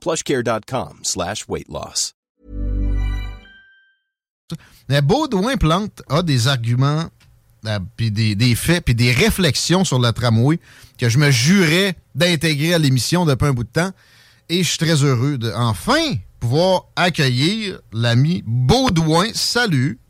plushcare.com 0.00 1.00
slash 1.02 1.46
weight 1.48 1.68
loss. 1.68 2.14
Mais 4.88 5.02
Baudouin 5.02 5.56
Plante 5.56 6.02
a 6.08 6.22
des 6.22 6.48
arguments, 6.48 7.04
euh, 7.66 7.78
puis 7.96 8.10
des, 8.10 8.34
des 8.34 8.54
faits, 8.54 8.84
puis 8.84 8.94
des 8.94 9.12
réflexions 9.12 9.84
sur 9.84 10.00
le 10.00 10.10
tramway 10.12 10.58
que 10.98 11.08
je 11.08 11.18
me 11.18 11.30
jurais 11.30 11.94
d'intégrer 12.14 12.74
à 12.74 12.78
l'émission 12.78 13.24
depuis 13.24 13.46
un 13.46 13.52
bout 13.52 13.64
de 13.64 13.68
temps. 13.68 13.92
Et 14.48 14.64
je 14.64 14.68
suis 14.68 14.78
très 14.78 15.04
heureux 15.04 15.38
de 15.38 15.52
enfin 15.54 16.14
pouvoir 16.40 16.86
accueillir 16.96 17.80
l'ami 17.92 18.42
Baudouin. 18.44 19.28
Salut! 19.32 20.00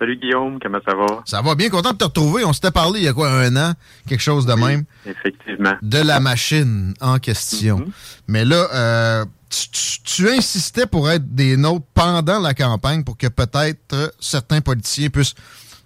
Salut 0.00 0.16
Guillaume, 0.16 0.58
comment 0.62 0.78
ça 0.84 0.94
va? 0.94 1.22
Ça 1.26 1.42
va 1.42 1.54
bien, 1.54 1.68
content 1.68 1.92
de 1.92 1.98
te 1.98 2.04
retrouver. 2.04 2.42
On 2.44 2.54
s'était 2.54 2.70
parlé 2.70 3.00
il 3.00 3.04
y 3.04 3.08
a 3.08 3.12
quoi, 3.12 3.30
un 3.30 3.54
an, 3.56 3.74
quelque 4.08 4.22
chose 4.22 4.46
de 4.46 4.54
même? 4.54 4.84
Effectivement. 5.04 5.74
De 5.82 5.98
la 5.98 6.20
machine 6.20 6.94
en 7.02 7.18
question. 7.18 7.84
Mais 8.26 8.46
là, 8.46 8.66
euh, 8.72 9.24
tu, 9.50 9.68
tu- 9.68 10.00
tu 10.02 10.28
insistais 10.30 10.86
pour 10.86 11.10
être 11.10 11.34
des 11.34 11.56
nôtres 11.58 11.84
pendant 11.92 12.40
la 12.40 12.54
campagne 12.54 13.04
pour 13.04 13.18
que 13.18 13.26
peut-être 13.26 14.14
certains 14.18 14.62
politiciens 14.62 15.10
puissent 15.10 15.34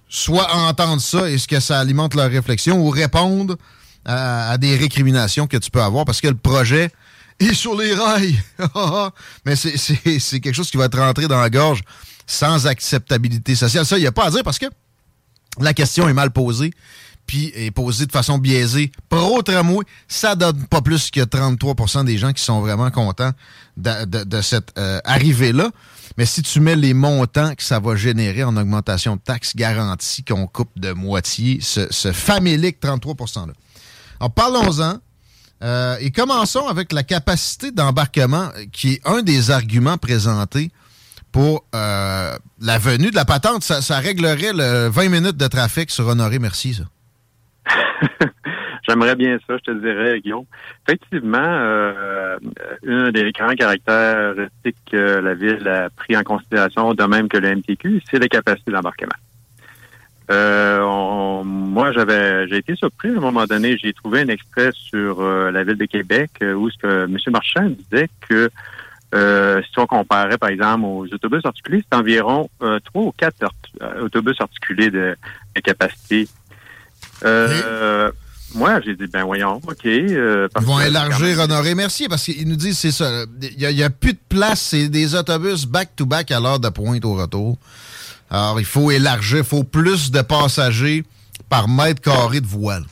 soit 0.08 0.46
entendre 0.54 1.00
ça 1.00 1.28
et 1.28 1.36
ce 1.36 1.48
que 1.48 1.58
ça 1.58 1.80
alimente 1.80 2.14
leur 2.14 2.30
réflexion 2.30 2.78
ou 2.78 2.90
répondre 2.90 3.56
à, 4.04 4.50
à 4.52 4.58
des 4.58 4.76
récriminations 4.76 5.48
que 5.48 5.56
tu 5.56 5.72
peux 5.72 5.82
avoir 5.82 6.04
parce 6.04 6.20
que 6.20 6.28
le 6.28 6.36
projet 6.36 6.90
est 7.40 7.52
sur 7.54 7.76
les 7.76 7.92
rails. 7.94 8.38
Mais 9.44 9.56
c'est 9.56 10.38
quelque 10.40 10.54
chose 10.54 10.70
qui 10.70 10.76
va 10.76 10.88
te 10.88 10.96
rentrer 10.96 11.26
dans 11.26 11.40
la 11.40 11.50
gorge 11.50 11.80
sans 12.26 12.66
acceptabilité 12.66 13.54
sociale. 13.54 13.86
Ça, 13.86 13.98
il 13.98 14.02
n'y 14.02 14.06
a 14.06 14.12
pas 14.12 14.26
à 14.26 14.30
dire 14.30 14.42
parce 14.42 14.58
que 14.58 14.66
la 15.60 15.74
question 15.74 16.08
est 16.08 16.12
mal 16.12 16.30
posée, 16.30 16.72
puis 17.26 17.52
est 17.54 17.70
posée 17.70 18.06
de 18.06 18.12
façon 18.12 18.38
biaisée. 18.38 18.92
Pro-tramway, 19.08 19.84
ça 20.08 20.34
donne 20.34 20.66
pas 20.66 20.82
plus 20.82 21.10
que 21.10 21.20
33% 21.20 22.04
des 22.04 22.18
gens 22.18 22.32
qui 22.32 22.42
sont 22.42 22.60
vraiment 22.60 22.90
contents 22.90 23.32
de, 23.76 24.40
cette 24.42 24.76
euh, 24.78 25.00
arrivée-là. 25.04 25.70
Mais 26.16 26.26
si 26.26 26.42
tu 26.42 26.60
mets 26.60 26.76
les 26.76 26.94
montants 26.94 27.54
que 27.54 27.62
ça 27.62 27.80
va 27.80 27.96
générer 27.96 28.44
en 28.44 28.56
augmentation 28.56 29.16
de 29.16 29.20
taxes 29.20 29.56
garanties 29.56 30.22
qu'on 30.22 30.46
coupe 30.46 30.78
de 30.78 30.92
moitié, 30.92 31.58
ce, 31.60 31.86
ce 31.90 32.12
famélique 32.12 32.78
33 32.80 33.14
%-là. 33.14 33.52
Alors 34.20 34.32
parlons-en. 34.32 34.98
Euh, 35.62 35.96
et 36.00 36.10
commençons 36.10 36.66
avec 36.66 36.92
la 36.92 37.04
capacité 37.04 37.70
d'embarquement, 37.70 38.50
euh, 38.56 38.64
qui 38.72 38.94
est 38.94 39.00
un 39.06 39.22
des 39.22 39.50
arguments 39.50 39.96
présentés 39.96 40.70
pour 41.34 41.64
euh, 41.74 42.30
la 42.62 42.78
venue 42.78 43.10
de 43.10 43.16
la 43.16 43.24
patente. 43.24 43.64
Ça, 43.64 43.98
réglerait 43.98 44.52
le 44.54 44.88
20 44.88 45.08
minutes 45.08 45.36
de 45.36 45.48
trafic 45.48 45.90
sur 45.90 46.06
Honoré 46.06 46.38
Merci. 46.38 46.80
J'aimerais 48.88 49.16
bien 49.16 49.36
ça, 49.44 49.56
je 49.56 49.72
te 49.72 49.80
dirais, 49.80 50.20
Guillaume. 50.20 50.44
Effectivement, 50.86 51.38
euh, 51.42 52.38
un 52.86 53.10
des 53.10 53.32
grands 53.32 53.54
caractéristiques 53.54 54.76
que 54.88 55.18
la 55.18 55.34
ville 55.34 55.66
a 55.66 55.90
pris 55.90 56.16
en 56.16 56.22
considération, 56.22 56.94
de 56.94 57.02
même 57.02 57.28
que 57.28 57.38
le 57.38 57.56
MTQ, 57.56 58.00
c'est 58.08 58.20
la 58.20 58.28
capacité 58.28 58.70
d'embarquement. 58.70 59.16
Euh, 60.30 61.42
moi, 61.42 61.90
j'avais, 61.90 62.46
j'ai 62.46 62.58
été 62.58 62.76
surpris 62.76 63.08
à 63.08 63.16
un 63.16 63.20
moment 63.20 63.46
donné. 63.46 63.76
J'ai 63.76 63.92
trouvé 63.92 64.20
un 64.20 64.28
extrait 64.28 64.70
sur 64.72 65.20
euh, 65.20 65.50
la 65.50 65.64
ville 65.64 65.78
de 65.78 65.86
Québec 65.86 66.30
où 66.42 66.68
M. 66.84 67.18
Marchand 67.32 67.70
disait 67.70 68.08
que 68.28 68.50
euh, 69.14 69.62
si 69.62 69.78
on 69.78 69.86
comparait, 69.86 70.38
par 70.38 70.48
exemple, 70.50 70.84
aux 70.84 71.06
autobus 71.12 71.44
articulés, 71.44 71.82
c'est 71.90 71.96
environ 71.98 72.48
euh, 72.62 72.80
trois 72.84 73.02
ou 73.04 73.12
quatre 73.16 73.42
art- 73.42 73.52
euh, 73.82 74.02
autobus 74.04 74.36
articulés 74.40 74.90
de, 74.90 75.16
de 75.54 75.60
capacité. 75.60 76.28
Euh, 77.24 78.10
Moi, 78.54 78.80
j'ai 78.84 78.94
dit, 78.94 79.06
ben 79.06 79.24
voyons, 79.24 79.56
OK. 79.66 79.84
euh, 79.86 80.48
Ils 80.60 80.66
vont 80.66 80.80
élargir 80.80 81.38
Honoré 81.40 81.74
Merci 81.74 82.08
parce 82.08 82.24
qu'ils 82.24 82.48
nous 82.48 82.56
disent 82.56 82.78
c'est 82.78 82.92
ça. 82.92 83.24
Il 83.40 83.68
n'y 83.68 83.82
a, 83.82 83.90
plus 83.90 84.12
de 84.12 84.18
place. 84.28 84.60
C'est 84.60 84.88
des 84.88 85.14
autobus 85.14 85.64
back-to-back 85.66 86.30
à 86.30 86.40
l'heure 86.40 86.60
de 86.60 86.68
pointe 86.68 87.04
au 87.04 87.14
retour. 87.14 87.58
Alors, 88.30 88.58
il 88.60 88.66
faut 88.66 88.90
élargir. 88.90 89.38
Il 89.38 89.44
faut 89.44 89.64
plus 89.64 90.10
de 90.10 90.22
passagers 90.22 91.04
par 91.48 91.68
mètre 91.68 92.00
carré 92.00 92.40
de 92.40 92.46
voile. 92.46 92.84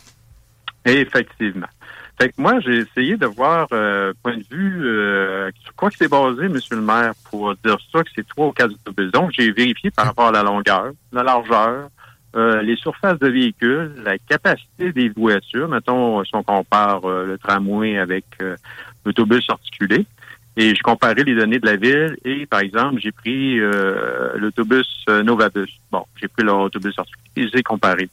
Effectivement. 0.85 1.67
Fait 2.21 2.29
que 2.29 2.35
moi, 2.39 2.55
j'ai 2.61 2.79
essayé 2.81 3.17
de 3.17 3.27
voir, 3.27 3.67
euh, 3.73 4.13
point 4.23 4.37
de 4.37 4.45
vue, 4.51 4.83
sur 5.61 5.75
quoi 5.75 5.91
que 5.91 5.97
c'est 5.97 6.09
basé, 6.09 6.49
Monsieur 6.49 6.77
le 6.77 6.83
maire, 6.83 7.13
pour 7.31 7.55
dire 7.65 7.79
ça, 7.93 8.03
que 8.03 8.11
c'est 8.15 8.27
trois 8.27 8.49
ou 8.49 8.53
quatre 8.53 8.73
autobus. 8.73 9.11
Donc, 9.13 9.31
j'ai 9.33 9.53
vérifié 9.53 9.91
par 9.91 10.07
rapport 10.07 10.29
à 10.29 10.33
la 10.33 10.43
longueur, 10.43 10.93
la 11.13 11.23
largeur, 11.23 11.89
euh, 12.35 12.63
les 12.63 12.77
surfaces 12.77 13.19
de 13.19 13.29
véhicules, 13.29 13.93
la 14.05 14.19
capacité 14.19 14.93
des 14.93 15.11
voitures. 15.11 15.69
Mettons, 15.69 16.25
si 16.25 16.35
on 16.35 16.43
compare 16.43 17.05
euh, 17.05 17.27
le 17.27 17.39
tramway 17.39 17.99
avec 17.99 18.25
euh, 18.41 18.57
l'autobus 19.05 19.45
articulé. 19.49 20.07
Et 20.57 20.75
je 20.75 20.83
comparais 20.83 21.15
les 21.15 21.35
données 21.35 21.59
de 21.59 21.67
la 21.67 21.77
ville 21.77 22.17
et, 22.25 22.45
par 22.45 22.61
exemple, 22.61 23.01
j'ai 23.01 23.13
pris 23.13 23.59
euh, 23.59 24.33
l'autobus 24.37 24.87
euh, 25.09 25.23
Novabus. 25.23 25.81
Bon, 25.91 26.05
j'ai 26.21 26.29
pris 26.29 26.45
leur 26.45 26.59
autobus 26.59 26.99
articulé 26.99 27.23
et 27.37 27.43
je 27.43 27.53
les 27.53 27.61
ai 27.61 27.63
comparés. 27.63 28.11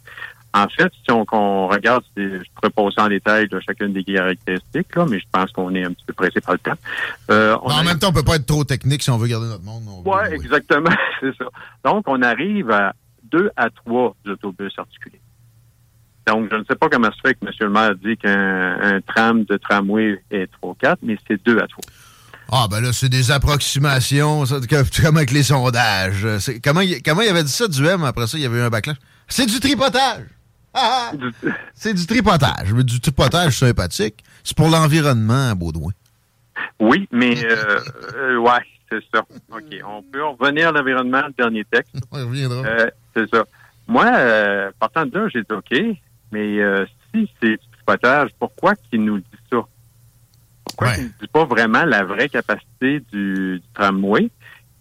En 0.53 0.67
fait, 0.67 0.91
si 1.05 1.11
on, 1.11 1.67
regarde, 1.67 2.03
je 2.17 2.39
pourrais 2.55 2.71
passer 2.71 2.99
en 3.01 3.07
détail 3.07 3.47
de 3.49 3.59
chacune 3.59 3.93
des 3.93 4.03
caractéristiques, 4.03 4.95
là, 4.95 5.05
mais 5.07 5.19
je 5.19 5.25
pense 5.31 5.51
qu'on 5.51 5.73
est 5.75 5.83
un 5.83 5.91
petit 5.93 6.05
peu 6.07 6.13
pressé 6.13 6.41
par 6.41 6.53
le 6.55 6.59
temps. 6.59 6.77
Euh, 7.29 7.55
on 7.61 7.69
en 7.71 7.83
même 7.83 7.99
temps, 7.99 8.09
on 8.09 8.13
peut 8.13 8.23
pas 8.23 8.35
être 8.37 8.47
trop 8.47 8.63
technique 8.63 9.03
si 9.03 9.11
on 9.11 9.17
veut 9.19 9.27
garder 9.27 9.47
notre 9.47 9.63
monde. 9.63 9.83
on 9.87 10.01
veut- 10.01 10.09
Ouais, 10.09 10.33
exactement, 10.33 10.89
c'est 11.21 11.35
ça. 11.37 11.45
Donc, 11.85 12.05
on 12.07 12.21
arrive 12.23 12.71
à 12.71 12.93
deux 13.31 13.51
à 13.55 13.69
trois 13.69 14.15
autobus 14.25 14.73
articulés. 14.77 15.21
Donc, 16.27 16.47
je 16.51 16.55
ne 16.57 16.63
sais 16.63 16.75
pas 16.75 16.89
comment 16.89 17.11
se 17.11 17.19
fait 17.27 17.35
que 17.35 17.45
M. 17.45 17.51
le 17.59 17.69
maire 17.69 17.95
dit 17.95 18.17
qu'un 18.17 18.79
un 18.81 19.01
tram 19.01 19.43
de 19.45 19.57
tramway 19.57 20.19
est 20.31 20.49
3-4, 20.63 20.97
mais 21.03 21.17
c'est 21.27 21.43
deux 21.45 21.57
à 21.59 21.67
trois. 21.67 21.83
Ah, 22.51 22.67
ben 22.69 22.81
là, 22.81 22.91
c'est 22.91 23.09
des 23.09 23.29
approximations, 23.29 24.45
ça, 24.47 24.55
comme 25.03 25.17
avec 25.17 25.29
les 25.31 25.43
sondages. 25.43 26.25
Comment, 26.63 26.81
il- 26.81 27.01
comment 27.03 27.21
il 27.21 27.29
avait 27.29 27.43
dit 27.43 27.51
ça, 27.51 27.67
du 27.67 27.85
M, 27.85 28.03
après 28.03 28.25
ça, 28.25 28.37
il 28.37 28.41
y 28.41 28.45
avait 28.47 28.57
eu 28.57 28.61
un 28.61 28.69
backlash? 28.69 28.97
C'est 29.27 29.45
du 29.45 29.59
tripotage! 29.59 30.23
C'est 31.73 31.93
du 31.93 32.05
tripotage. 32.05 32.73
Mais 32.73 32.83
du 32.83 32.99
tripotage 32.99 33.57
sympathique. 33.57 34.23
C'est 34.43 34.55
pour 34.55 34.69
l'environnement 34.69 35.55
Baudouin. 35.55 35.91
Oui, 36.79 37.07
mais 37.11 37.43
euh, 37.45 37.79
euh, 38.15 38.37
ouais, 38.37 38.61
c'est 38.91 39.03
ça. 39.13 39.21
OK. 39.51 39.75
On 39.85 40.01
peut 40.01 40.23
revenir 40.23 40.69
à 40.69 40.71
l'environnement, 40.71 41.21
le 41.27 41.33
dernier 41.33 41.65
texte. 41.65 41.95
On 42.11 42.17
reviendra. 42.17 42.65
Euh, 42.65 42.89
c'est 43.15 43.29
ça. 43.29 43.43
Moi, 43.87 44.05
euh, 44.05 44.71
partant 44.79 45.05
de 45.05 45.17
là, 45.17 45.27
j'ai 45.33 45.41
dit 45.41 45.51
OK, 45.51 45.97
mais 46.31 46.59
euh, 46.59 46.85
si 47.13 47.29
c'est 47.41 47.51
du 47.51 47.67
tripotage, 47.71 48.29
pourquoi 48.39 48.75
qu'il 48.75 49.03
nous 49.03 49.19
dit 49.19 49.25
ça? 49.51 49.57
Pourquoi 50.63 50.93
qu'il 50.93 51.05
ne 51.05 51.09
dit 51.09 51.27
pas 51.31 51.45
vraiment 51.45 51.85
la 51.85 52.03
vraie 52.03 52.29
capacité 52.29 52.99
du, 53.11 53.59
du 53.59 53.61
tramway? 53.73 54.29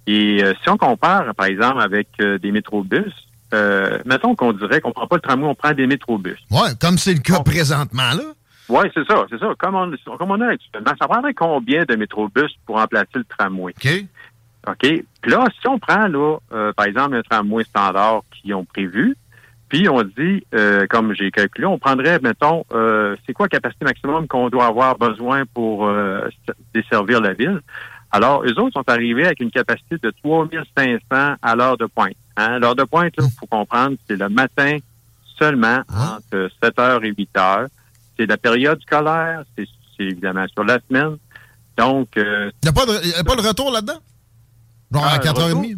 Et 0.06 0.43
si 0.62 0.70
on 0.70 0.79
compare, 0.79 1.35
par 1.35 1.46
exemple, 1.46 1.82
avec 1.82 2.08
des 2.19 2.50
métrobus, 2.50 3.12
euh, 3.55 3.99
mettons 4.05 4.35
qu'on 4.35 4.53
dirait 4.53 4.81
qu'on 4.81 4.93
prend 4.93 5.06
pas 5.06 5.17
le 5.17 5.23
tramway, 5.23 5.49
on 5.49 5.55
prend 5.55 5.73
des 5.73 5.87
métrobus. 5.87 6.39
Ouais, 6.50 6.71
comme 6.81 6.99
c'est 6.99 7.15
le 7.15 7.21
cas 7.21 7.41
présentement, 7.41 8.12
là. 8.15 8.35
Oui, 8.69 8.87
c'est 8.93 9.06
ça, 9.06 9.25
c'est 9.31 9.39
ça. 9.39 9.55
Comme 9.59 9.75
on, 9.75 10.17
comme 10.19 10.31
on 10.31 10.41
a 10.43 10.49
actuellement, 10.49 10.93
ça 11.00 11.09
prendrait 11.09 11.33
combien 11.33 11.85
de 11.85 11.97
métrobus 11.97 12.53
pour 12.67 12.77
remplacer 12.77 13.06
le 13.15 13.25
tramway? 13.25 13.73
OK. 13.77 14.05
OK. 14.69 15.05
Puis 15.23 15.31
là, 15.31 15.47
si 15.59 15.67
on 15.67 15.79
prend, 15.79 16.06
là, 16.06 16.37
euh, 16.53 16.73
par 16.75 16.87
exemple, 16.87 17.17
un 17.17 17.23
tramway 17.23 17.65
standard 17.65 18.23
qu'ils 18.31 18.55
ont 18.55 18.67
prévu, 18.67 19.17
puis 19.69 19.89
on 19.89 20.03
dit, 20.03 20.45
euh, 20.55 20.87
comme 20.89 21.15
j'ai 21.15 21.31
calculé, 21.31 21.67
on 21.67 21.79
prendrait, 21.79 22.19
mettons, 22.21 22.65
euh, 22.73 23.17
c'est 23.27 23.33
quoi 23.33 23.47
la 23.47 23.59
capacité 23.59 23.85
maximum 23.85 24.27
qu'on 24.27 24.49
doit 24.49 24.67
avoir 24.67 24.97
besoin 24.97 25.45
pour 25.53 25.87
euh, 25.87 26.29
desservir 26.75 27.21
la 27.21 27.35
ville? 27.35 27.61
Alors, 28.11 28.43
eux 28.45 28.59
autres 28.59 28.73
sont 28.73 28.89
arrivés 28.89 29.27
avec 29.27 29.41
une 29.41 29.50
capacité 29.50 29.97
de 30.03 30.11
3500 30.23 30.99
à 31.43 31.56
l'heure 31.56 31.77
de 31.77 31.85
pointe. 31.85 32.17
Hein? 32.38 32.61
L'heure 32.61 32.76
de 32.76 32.85
pointe, 32.85 33.12
il 33.19 33.31
faut 33.38 33.46
comprendre, 33.46 33.96
c'est 34.08 34.17
le 34.17 34.29
matin 34.29 34.79
seulement 35.38 35.82
entre 35.88 36.49
7h 36.62 37.05
et 37.05 37.12
8h. 37.12 37.67
C'est 38.17 38.26
la 38.26 38.37
période 38.37 38.81
scolaire, 38.82 39.43
c'est 39.56 39.67
évidemment 39.99 40.46
sur 40.52 40.64
la 40.64 40.79
semaine. 40.88 41.17
Donc... 41.76 42.17
Euh, 42.17 42.50
il 42.62 42.67
n'y 42.67 42.70
a, 42.70 42.73
pas 43.25 43.37
de 43.37 43.46
retour 43.46 43.73
là-dedans? 43.73 43.99
Genre 44.93 45.05
à 45.05 45.19
4h30? 45.19 45.76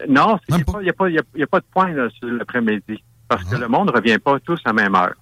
Ah, 0.00 0.04
non, 0.08 0.38
il 0.48 0.54
n'y 0.56 0.88
a, 0.88 0.92
pas, 0.92 1.06
a, 1.06 1.46
pas 1.46 1.60
de 1.60 1.66
point 1.72 1.92
l'après-midi. 2.22 3.02
Parce 3.28 3.44
que 3.44 3.56
ah. 3.56 3.58
le 3.58 3.68
monde 3.68 3.88
ne 3.88 3.92
revient 3.92 4.18
pas 4.18 4.38
tous 4.40 4.60
à 4.64 4.70
la 4.70 4.72
même 4.72 4.94
heure. 4.94 5.14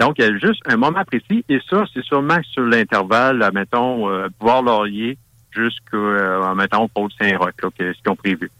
Donc, 0.00 0.16
il 0.18 0.24
y 0.24 0.28
a 0.28 0.38
juste 0.38 0.62
un 0.66 0.76
moment 0.76 1.04
précis. 1.04 1.44
Et 1.48 1.60
ça, 1.68 1.84
c'est 1.92 2.02
sûrement 2.04 2.40
sur 2.42 2.62
l'intervalle, 2.62 3.48
mettons, 3.52 4.08
euh, 4.08 4.28
Bois-Laurier 4.40 5.18
jusqu'à, 5.50 5.96
euh, 5.96 6.54
mettons, 6.54 6.88
Pôle-Saint-Roch, 6.88 7.54
ce 7.62 7.68
qu'ils 7.68 8.10
ont 8.10 8.16
prévu. 8.16 8.50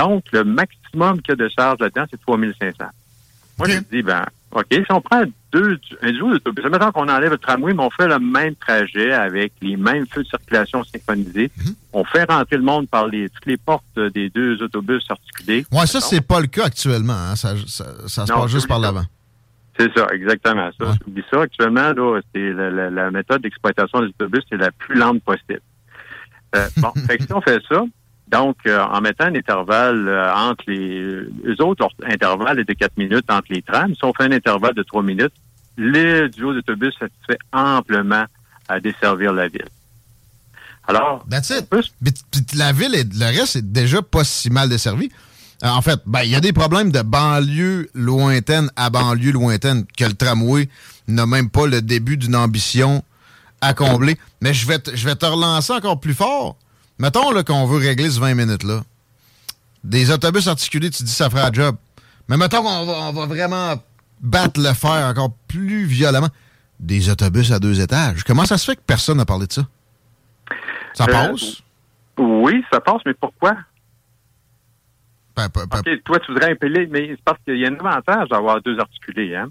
Donc, 0.00 0.24
le 0.32 0.44
maximum 0.44 1.20
qu'il 1.20 1.30
y 1.30 1.32
a 1.32 1.44
de 1.44 1.48
charge 1.48 1.78
là-dedans, 1.80 2.04
c'est 2.10 2.20
3500. 2.20 2.84
Moi, 3.58 3.68
je 3.68 3.78
dis, 3.92 4.02
ben, 4.02 4.24
OK, 4.52 4.66
si 4.70 4.80
on 4.90 5.00
prend 5.02 5.22
deux, 5.52 5.78
un 6.00 6.10
duo 6.10 6.32
d'autobus, 6.32 6.64
mettons 6.64 6.90
qu'on 6.90 7.08
enlève 7.08 7.30
le 7.30 7.38
tramway, 7.38 7.74
mais 7.74 7.82
on 7.82 7.90
fait 7.90 8.08
le 8.08 8.18
même 8.18 8.54
trajet 8.56 9.12
avec 9.12 9.52
les 9.60 9.76
mêmes 9.76 10.06
feux 10.06 10.22
de 10.22 10.28
circulation 10.28 10.82
synchronisés. 10.84 11.50
Mhm. 11.56 11.74
On 11.92 12.04
fait 12.04 12.24
rentrer 12.24 12.56
le 12.56 12.62
monde 12.62 12.88
par 12.88 13.08
les, 13.08 13.28
toutes 13.28 13.46
les 13.46 13.58
portes 13.58 13.84
des 14.14 14.30
deux 14.30 14.62
autobus 14.62 15.04
articulés. 15.10 15.66
Oui, 15.70 15.86
ça, 15.86 16.00
c'est 16.00 16.26
pas 16.26 16.40
le 16.40 16.46
cas 16.46 16.64
actuellement. 16.64 17.12
Hein. 17.12 17.36
Ça, 17.36 17.54
ça, 17.66 18.26
se 18.26 18.32
passe 18.32 18.50
juste 18.50 18.68
par 18.68 18.78
l'avant. 18.78 19.04
C'est 19.78 19.92
ça, 19.94 20.06
exactement. 20.12 20.70
Ça, 20.78 20.86
ouais. 20.86 21.22
ça. 21.30 21.42
Actuellement, 21.42 21.92
là, 21.92 22.20
c'est 22.34 22.52
la, 22.52 23.10
méthode 23.10 23.42
d'exploitation 23.42 24.00
des 24.00 24.08
autobus, 24.08 24.42
c'est 24.48 24.56
la 24.56 24.70
plus 24.72 24.96
lente 24.96 25.22
possible. 25.22 25.60
Euh, 26.56 26.66
bon, 26.78 26.92
fait 27.06 27.20
si 27.22 27.32
on 27.32 27.40
fait 27.40 27.62
ça, 27.68 27.84
donc, 28.30 28.56
euh, 28.66 28.80
en 28.80 29.00
mettant 29.00 29.24
un 29.24 29.34
intervalle 29.34 30.08
euh, 30.08 30.34
entre 30.34 30.64
les... 30.68 31.00
Eux 31.00 31.60
autres, 31.60 31.88
leur 31.98 32.10
intervalle 32.10 32.60
est 32.60 32.64
de 32.64 32.72
4 32.72 32.96
minutes 32.96 33.28
entre 33.28 33.48
les 33.50 33.62
trams. 33.62 33.94
Si 33.94 34.04
on 34.04 34.12
fait 34.12 34.24
un 34.24 34.32
intervalle 34.32 34.74
de 34.74 34.82
3 34.82 35.02
minutes, 35.02 35.32
le 35.76 36.28
duo 36.28 36.54
d'autobus 36.54 36.94
satisfait 36.98 37.38
amplement 37.52 38.24
à 38.68 38.80
desservir 38.80 39.32
la 39.32 39.48
ville. 39.48 39.68
Alors... 40.86 41.24
That's 41.28 41.50
it. 41.50 42.54
la 42.54 42.72
ville 42.72 42.94
et 42.94 43.04
le 43.04 43.38
reste 43.38 43.56
est 43.56 43.72
déjà 43.72 44.00
pas 44.00 44.22
si 44.22 44.50
mal 44.50 44.68
desservi. 44.68 45.10
Euh, 45.64 45.68
en 45.68 45.82
fait, 45.82 46.00
ben, 46.06 46.22
il 46.22 46.30
y 46.30 46.36
a 46.36 46.40
des 46.40 46.52
problèmes 46.52 46.92
de 46.92 47.02
banlieue 47.02 47.90
lointaine 47.94 48.70
à 48.76 48.90
banlieue 48.90 49.32
lointaine 49.32 49.84
que 49.96 50.04
le 50.04 50.14
tramway 50.14 50.68
n'a 51.08 51.26
même 51.26 51.50
pas 51.50 51.66
le 51.66 51.82
début 51.82 52.16
d'une 52.16 52.36
ambition 52.36 53.02
à 53.60 53.74
combler. 53.74 54.16
Mais 54.40 54.54
je 54.54 54.66
vais, 54.68 54.78
je 54.94 55.04
vais 55.04 55.16
te 55.16 55.26
relancer 55.26 55.72
encore 55.72 55.98
plus 55.98 56.14
fort. 56.14 56.56
Mettons 57.00 57.42
qu'on 57.44 57.64
veut 57.64 57.78
régler 57.78 58.10
ce 58.10 58.20
20 58.20 58.34
minutes-là. 58.34 58.82
Des 59.82 60.10
autobus 60.10 60.46
articulés, 60.48 60.90
tu 60.90 61.02
dis 61.02 61.10
ça 61.10 61.30
fera 61.30 61.46
un 61.46 61.52
job. 61.52 61.74
Mais 62.28 62.36
mettons 62.36 62.62
qu'on 62.62 62.84
va, 62.84 62.92
on 62.92 63.12
va 63.12 63.24
vraiment 63.24 63.74
battre 64.20 64.60
le 64.60 64.74
fer 64.74 65.06
encore 65.08 65.32
plus 65.48 65.84
violemment. 65.84 66.28
Des 66.78 67.08
autobus 67.08 67.52
à 67.52 67.58
deux 67.58 67.80
étages. 67.80 68.22
Comment 68.24 68.44
ça 68.44 68.58
se 68.58 68.66
fait 68.66 68.76
que 68.76 68.82
personne 68.86 69.16
n'a 69.16 69.24
parlé 69.24 69.46
de 69.46 69.52
ça? 69.52 69.62
Ça 70.92 71.04
euh, 71.04 71.06
passe? 71.06 71.62
Oui, 72.18 72.62
ça 72.70 72.80
passe, 72.80 73.00
mais 73.06 73.14
pourquoi? 73.14 73.56
Ben, 75.36 75.48
ben, 75.54 75.64
ben. 75.70 75.82
toi, 76.04 76.18
tu 76.18 76.32
voudrais 76.32 76.52
impeller, 76.52 76.86
mais 76.86 77.08
c'est 77.10 77.24
parce 77.24 77.38
qu'il 77.46 77.58
y 77.58 77.64
a 77.64 77.70
un 77.70 77.76
avantage 77.76 78.28
d'avoir 78.28 78.60
deux 78.60 78.78
articulés. 78.78 79.36
Hein? 79.36 79.48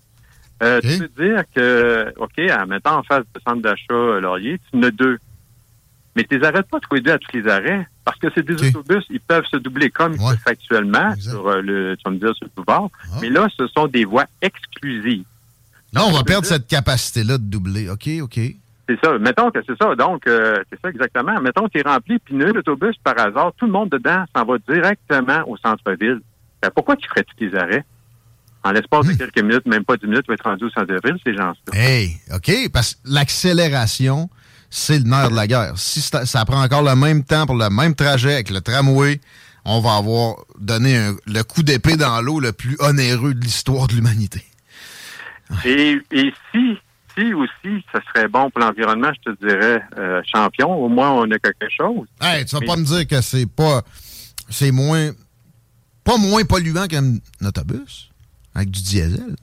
Euh, 0.61 0.79
tu 0.81 0.97
veux 0.97 1.07
dire 1.07 1.43
que, 1.55 2.13
OK, 2.17 2.37
mettons 2.67 2.91
en 2.91 3.03
face 3.03 3.23
du 3.33 3.41
centre 3.47 3.61
d'achat 3.63 4.19
Laurier, 4.19 4.59
tu 4.69 4.77
en 4.77 4.83
as 4.83 4.91
deux. 4.91 5.17
Mais 6.19 6.25
tu 6.25 6.37
les 6.37 6.45
arrêtes 6.45 6.67
pas 6.67 6.79
les 6.91 6.99
deux 6.99 7.13
à 7.13 7.17
tous 7.17 7.31
les 7.33 7.47
arrêts. 7.47 7.87
Parce 8.03 8.19
que 8.19 8.27
ces 8.35 8.43
deux 8.43 8.61
autobus, 8.67 9.05
ils 9.09 9.21
peuvent 9.21 9.45
se 9.49 9.55
doubler 9.55 9.89
comme 9.89 10.13
ils 10.13 10.17
peuvent 10.17 10.37
actuellement 10.45 11.15
sur 11.17 11.47
euh, 11.47 11.61
le, 11.61 11.95
sur 12.01 12.11
le 12.11 12.49
boulevard. 12.53 12.89
Ah. 13.05 13.19
Mais 13.21 13.29
là, 13.29 13.47
ce 13.55 13.67
sont 13.67 13.87
des 13.87 14.03
voies 14.03 14.25
exclusives. 14.41 15.23
Là, 15.93 16.03
on 16.05 16.11
va 16.11 16.23
perdre 16.23 16.45
cette 16.45 16.67
capacité-là 16.67 17.37
de 17.37 17.43
doubler. 17.43 17.89
OK, 17.89 18.09
OK. 18.21 18.37
C'est 18.89 18.99
ça. 19.01 19.17
Mettons 19.17 19.49
que 19.49 19.59
c'est 19.65 19.81
ça. 19.81 19.95
Donc, 19.95 20.27
euh, 20.27 20.61
c'est 20.69 20.79
ça 20.81 20.89
exactement. 20.89 21.39
Mettons 21.39 21.67
que 21.67 21.71
tu 21.71 21.79
es 21.79 21.89
rempli, 21.89 22.19
puis 22.19 22.35
nul 22.35 22.57
autobus 22.57 22.97
par 23.01 23.17
hasard, 23.17 23.53
tout 23.55 23.65
le 23.65 23.71
monde 23.71 23.89
dedans 23.89 24.25
s'en 24.35 24.43
va 24.43 24.57
directement 24.67 25.47
au 25.47 25.55
centre-ville. 25.55 26.19
Ben, 26.61 26.69
pourquoi 26.75 26.97
tu 26.97 27.07
ferais 27.07 27.23
tous 27.23 27.45
les 27.45 27.55
arrêts? 27.55 27.85
En 28.65 28.71
l'espace 28.71 29.07
de 29.07 29.13
hmm. 29.13 29.17
quelques 29.17 29.41
minutes, 29.41 29.65
même 29.67 29.85
pas 29.85 29.95
dix 29.95 30.07
minutes, 30.07 30.23
tu 30.23 30.31
vas 30.31 30.33
être 30.33 30.43
rendu 30.43 30.65
au 30.65 30.69
centre-ville, 30.69 31.17
ces 31.23 31.33
gens-là. 31.33 31.53
Hey, 31.73 32.17
OK, 32.35 32.51
parce 32.73 32.95
que 32.95 32.99
l'accélération 33.05 34.29
c'est 34.69 34.99
le 34.99 35.05
nerf 35.05 35.29
de 35.29 35.35
la 35.35 35.47
guerre. 35.47 35.73
Si 35.77 36.01
ça, 36.01 36.45
prend 36.45 36.63
encore 36.63 36.83
le 36.83 36.95
même 36.95 37.23
temps 37.23 37.45
pour 37.45 37.55
le 37.55 37.69
même 37.69 37.95
trajet 37.95 38.33
avec 38.33 38.49
le 38.49 38.61
tramway, 38.61 39.19
on 39.65 39.81
va 39.81 39.95
avoir 39.95 40.35
donné 40.59 41.11
le 41.25 41.41
coup 41.43 41.63
d'épée 41.63 41.97
dans 41.97 42.21
l'eau 42.21 42.39
le 42.39 42.53
plus 42.53 42.75
onéreux 42.79 43.33
de 43.33 43.41
l'histoire 43.41 43.87
de 43.87 43.95
l'humanité. 43.95 44.43
Et, 45.65 45.99
si, 46.51 46.77
si 47.17 47.33
aussi, 47.33 47.83
ce 47.93 47.99
serait 48.07 48.27
bon 48.27 48.49
pour 48.51 48.61
l'environnement, 48.61 49.11
je 49.13 49.31
te 49.31 49.45
dirais 49.45 49.81
euh, 49.97 50.21
champion. 50.31 50.71
Au 50.71 50.87
moins, 50.87 51.11
on 51.11 51.29
a 51.31 51.39
quelque 51.39 51.69
chose. 51.69 52.07
Hey, 52.21 52.45
tu 52.45 52.55
vas 52.55 52.65
pas 52.65 52.75
me 52.75 52.83
dire 52.83 53.07
que 53.07 53.21
c'est 53.21 53.47
pas, 53.47 53.81
c'est 54.49 54.71
moins, 54.71 55.11
pas 56.03 56.17
moins 56.17 56.43
polluant 56.45 56.87
qu'un 56.87 57.15
autobus 57.43 58.09
avec 58.53 58.71
du 58.71 58.81
diesel. 58.81 59.35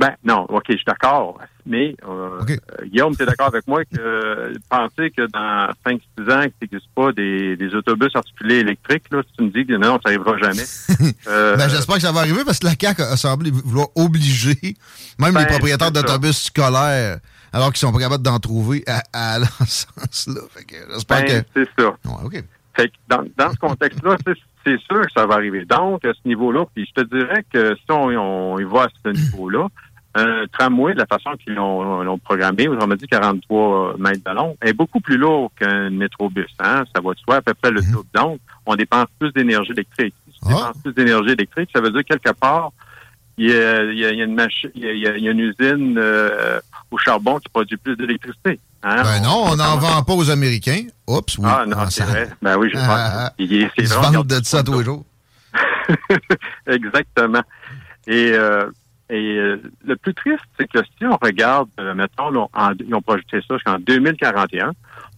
Ben 0.00 0.14
non, 0.24 0.46
ok, 0.48 0.64
je 0.70 0.76
suis 0.76 0.84
d'accord. 0.86 1.38
Mais 1.66 1.94
euh, 2.08 2.40
euh, 2.48 2.56
Guillaume, 2.86 3.14
tu 3.14 3.22
es 3.22 3.26
d'accord 3.26 3.48
avec 3.48 3.66
moi 3.66 3.84
que 3.84 4.54
penser 4.70 5.10
que 5.10 5.26
dans 5.30 5.70
5-6 5.86 6.32
ans, 6.32 6.42
qu'il 6.44 6.68
n'existe 6.72 6.90
pas 6.94 7.12
des, 7.12 7.74
autobus 7.74 8.08
articulés 8.16 8.60
électriques, 8.60 9.04
là, 9.10 9.20
tu 9.36 9.44
me 9.44 9.50
dis 9.50 9.66
que 9.66 9.74
non, 9.74 10.00
ça 10.02 10.10
n'arrivera 10.10 10.38
jamais. 10.38 10.64
Euh, 11.26 11.56
ben, 11.56 11.68
j'espère 11.68 11.96
que 11.96 12.00
ça 12.00 12.12
va 12.12 12.20
arriver 12.20 12.44
parce 12.46 12.58
que 12.58 12.66
la 12.66 12.74
CAQ 12.80 13.02
a 13.02 13.16
semblé 13.16 13.50
vouloir 13.50 13.88
obliger 13.94 14.56
même 15.18 15.36
les 15.36 15.44
ben, 15.44 15.46
propriétaires 15.46 15.92
d'autobus 15.92 16.44
scolaires, 16.44 17.18
alors 17.52 17.68
qu'ils 17.68 17.78
sont 17.78 17.92
pas 17.92 17.98
capables 17.98 18.22
d'en 18.22 18.38
trouver, 18.38 18.82
à, 18.86 19.02
à 19.12 19.38
sens-là. 19.66 20.40
J'espère 20.92 21.22
ben, 21.22 21.42
que... 21.42 21.48
C'est 21.54 21.68
ça. 21.78 21.94
Fait 22.74 22.88
que 22.88 22.94
dans, 23.08 23.24
dans 23.36 23.52
ce 23.52 23.56
contexte-là, 23.58 24.16
c'est 24.64 24.80
sûr 24.80 25.02
que 25.02 25.12
ça 25.14 25.26
va 25.26 25.34
arriver. 25.34 25.64
Donc, 25.64 26.04
à 26.04 26.12
ce 26.12 26.26
niveau-là, 26.26 26.64
puis 26.74 26.86
je 26.86 27.02
te 27.02 27.06
dirais 27.14 27.44
que 27.52 27.74
si 27.76 27.90
on, 27.90 28.06
on 28.06 28.58
y 28.58 28.64
va 28.64 28.84
à 28.84 28.88
ce 29.04 29.10
niveau-là, 29.10 29.68
un 30.14 30.44
tramway, 30.52 30.94
de 30.94 30.98
la 30.98 31.06
façon 31.06 31.30
qu'ils 31.36 31.54
l'ont 31.54 32.18
programmé, 32.18 32.68
autrement 32.68 32.96
dit 32.96 33.06
43 33.06 33.96
mètres 33.98 34.28
de 34.28 34.34
long, 34.34 34.56
est 34.62 34.72
beaucoup 34.72 35.00
plus 35.00 35.16
lourd 35.16 35.52
qu'un 35.58 35.90
métrobus. 35.90 36.50
Hein? 36.58 36.84
Ça 36.94 37.00
va 37.00 37.12
de 37.14 37.18
soi 37.18 37.36
à 37.36 37.42
peu 37.42 37.54
près 37.54 37.70
le 37.70 37.80
mhm. 37.80 37.92
double. 37.92 38.08
Donc, 38.14 38.40
on 38.66 38.74
dépense 38.74 39.06
plus 39.18 39.32
d'énergie 39.32 39.72
électrique. 39.72 40.14
Si 40.32 40.38
on 40.42 40.48
ah. 40.48 40.54
dépense 40.54 40.82
plus 40.82 40.92
d'énergie 40.94 41.30
électrique, 41.30 41.70
ça 41.72 41.80
veut 41.80 41.90
dire 41.90 42.04
quelque 42.04 42.32
part, 42.32 42.72
il 43.38 43.50
y 43.50 43.54
a, 43.54 43.84
il 43.84 43.98
y 43.98 44.04
a, 44.04 44.10
une, 44.10 44.34
machine, 44.34 44.70
il 44.74 44.98
y 44.98 45.06
a, 45.06 45.14
une 45.16 45.38
usine 45.38 45.96
euh, 45.96 46.60
au 46.90 46.98
charbon 46.98 47.38
qui 47.38 47.48
produit 47.48 47.76
plus 47.76 47.96
d'électricité. 47.96 48.60
Hein? 48.82 49.02
Ben 49.02 49.22
non, 49.22 49.44
on 49.46 49.56
n'en 49.56 49.78
vend 49.78 50.02
pas 50.02 50.12
aux 50.12 50.30
Américains. 50.30 50.82
Oups, 51.06 51.38
oui. 51.38 51.44
Ah 51.46 51.64
non, 51.66 51.76
ah, 51.78 51.86
c'est 51.88 52.04
vrai. 52.04 52.28
Ben 52.42 52.58
oui, 52.58 52.68
je 52.70 52.74
pense. 52.74 52.86
Ah, 52.88 53.32
ils 53.38 53.70
se 53.76 53.94
vendent 53.94 54.26
de 54.26 54.44
ça 54.44 54.62
tous 54.62 54.78
les 54.78 54.84
jours. 54.84 55.04
Exactement. 56.66 57.42
Et 58.06 58.32
euh, 58.32 58.70
et 59.10 59.36
euh, 59.36 59.60
le 59.84 59.96
plus 59.96 60.14
triste, 60.14 60.44
c'est 60.58 60.68
que 60.68 60.78
si 60.96 61.04
on 61.04 61.18
regarde, 61.20 61.68
euh, 61.80 61.94
mettons, 61.94 62.30
ils 62.78 62.94
ont 62.94 63.02
projeté 63.02 63.40
ça 63.46 63.56
jusqu'en 63.56 63.78
2041, 63.78 64.72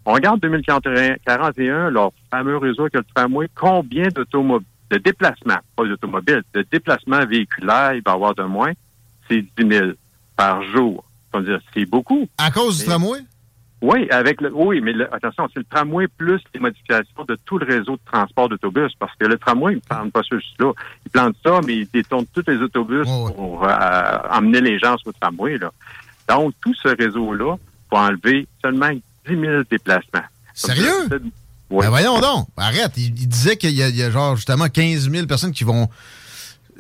on 0.07 0.13
regarde 0.15 0.41
2041, 0.41 1.91
leur 1.91 2.13
fameux 2.31 2.57
réseau 2.57 2.83
avec 2.83 2.95
le 2.95 3.05
tramway, 3.15 3.49
combien 3.55 4.09
d'automobiles, 4.09 4.67
de 4.91 4.97
déplacements, 4.97 5.59
pas 5.77 5.85
d'automobiles, 5.85 6.43
de 6.55 6.67
déplacements 6.71 7.25
véhiculaires 7.27 7.95
il 7.95 8.03
va 8.03 8.13
y 8.13 8.15
avoir 8.15 8.35
de 8.35 8.43
moins, 8.45 8.73
c'est 9.29 9.45
10 9.59 9.69
000 9.69 9.87
par 10.37 10.63
jour. 10.63 11.05
C'est 11.73 11.87
beaucoup. 11.87 12.29
À 12.37 12.51
cause 12.51 12.79
du 12.79 12.85
tramway? 12.85 13.21
Oui, 13.83 14.09
avec 14.11 14.41
le, 14.41 14.53
oui, 14.55 14.81
mais 14.81 14.93
attention, 15.11 15.49
c'est 15.53 15.59
le 15.59 15.67
tramway 15.69 16.07
plus 16.07 16.41
les 16.55 16.61
modifications 16.61 17.25
de 17.27 17.37
tout 17.45 17.59
le 17.59 17.67
réseau 17.67 17.97
de 17.97 18.01
transport 18.11 18.49
d'autobus, 18.49 18.93
parce 18.97 19.13
que 19.19 19.27
le 19.27 19.37
tramway, 19.37 19.73
il 19.73 19.77
ne 19.77 19.81
plante 19.81 20.13
pas 20.13 20.23
juste 20.31 20.55
là. 20.61 20.73
Il 21.05 21.11
plante 21.11 21.35
ça, 21.45 21.61
mais 21.67 21.79
il 21.79 21.89
détourne 21.93 22.25
tous 22.33 22.45
les 22.47 22.59
autobus 22.59 23.09
pour 23.35 23.65
euh, 23.65 24.19
emmener 24.31 24.61
les 24.61 24.79
gens 24.79 24.97
sur 24.99 25.11
le 25.11 25.15
tramway. 25.21 25.59
Là. 25.59 25.73
Donc, 26.29 26.55
tout 26.61 26.75
ce 26.75 26.89
réseau-là, 26.97 27.57
pour 27.91 27.99
enlever 27.99 28.47
seulement 28.63 28.91
10 29.29 29.41
000 29.41 29.63
déplacements. 29.69 30.23
Sérieux? 30.55 31.09
Ben 31.11 31.89
voyons 31.89 32.21
donc, 32.21 32.47
arrête. 32.57 32.93
Il, 32.99 33.13
disait 33.13 33.57
qu'il 33.57 33.71
y, 33.71 33.79
y, 33.79 34.03
a 34.03 34.11
genre 34.11 34.37
justement 34.37 34.69
15 34.69 35.11
000 35.11 35.27
personnes 35.27 35.53
qui 35.53 35.65
vont 35.65 35.89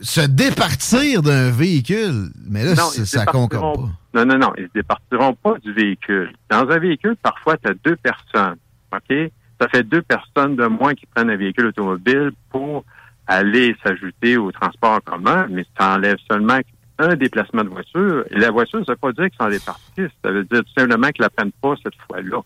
se 0.02 0.20
départir 0.20 1.22
d'un 1.22 1.50
véhicule. 1.50 2.30
Mais 2.48 2.64
là, 2.64 2.76
ça 2.76 3.24
ne 3.24 3.30
concorde 3.30 3.76
pas. 3.76 3.90
Non, 4.14 4.26
non, 4.26 4.38
non. 4.38 4.52
Ils 4.56 4.64
ne 4.64 4.68
se 4.68 4.72
départiront 4.74 5.34
pas 5.34 5.54
du 5.58 5.72
véhicule. 5.72 6.32
Dans 6.50 6.68
un 6.68 6.78
véhicule, 6.78 7.16
parfois, 7.22 7.56
tu 7.56 7.70
as 7.70 7.74
deux 7.84 7.96
personnes. 7.96 8.56
OK? 8.92 9.16
Ça 9.60 9.68
fait 9.68 9.84
deux 9.84 10.02
personnes 10.02 10.56
de 10.56 10.66
moins 10.66 10.94
qui 10.94 11.06
prennent 11.06 11.30
un 11.30 11.36
véhicule 11.36 11.66
automobile 11.66 12.32
pour 12.50 12.84
aller 13.26 13.76
s'ajouter 13.82 14.36
au 14.36 14.50
transport 14.50 14.94
en 14.94 15.00
commun, 15.00 15.46
mais 15.48 15.64
ça 15.78 15.94
enlève 15.94 16.16
seulement 16.28 16.58
un 16.98 17.14
déplacement 17.14 17.64
de 17.64 17.68
voiture. 17.68 18.24
Et 18.30 18.38
la 18.38 18.50
voiture, 18.50 18.80
ça 18.84 18.92
ne 18.92 18.94
veut 18.94 18.96
pas 18.96 19.12
dire 19.12 19.30
qu'ils 19.30 19.38
s'en 19.38 19.48
départissent. 19.48 20.18
Ça 20.24 20.30
veut 20.30 20.44
dire 20.44 20.60
tout 20.64 20.72
simplement 20.76 21.08
qu'ils 21.08 21.22
ne 21.22 21.26
la 21.26 21.30
prennent 21.30 21.52
pas 21.62 21.74
cette 21.82 21.94
fois-là. 22.08 22.42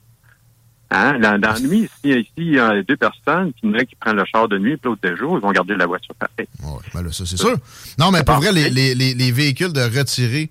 Hein? 0.90 1.18
Dans, 1.18 1.40
dans 1.40 1.52
la 1.52 1.60
nuit, 1.60 1.88
ici, 2.04 2.28
il 2.36 2.54
y 2.54 2.58
a 2.58 2.82
deux 2.82 2.96
personnes, 2.96 3.52
puis 3.60 3.76
a 3.76 3.84
qui 3.84 3.96
prennent 3.96 4.16
le 4.16 4.24
char 4.24 4.48
de 4.48 4.58
nuit, 4.58 4.76
puis 4.76 4.90
l'autre 4.90 5.00
de 5.02 5.16
jour, 5.16 5.36
ils 5.38 5.42
vont 5.42 5.50
garder 5.50 5.74
la 5.74 5.86
voiture 5.86 6.14
pareil. 6.14 6.48
Oui, 6.62 6.82
ben 6.94 7.12
ça, 7.12 7.24
c'est 7.26 7.36
sûr. 7.36 7.56
Non, 7.98 8.10
mais 8.10 8.22
pour 8.22 8.36
vrai, 8.36 8.52
les, 8.52 8.70
les, 8.70 8.94
les, 8.94 9.32
véhicules 9.32 9.72
de 9.72 9.80
retirés 9.80 10.48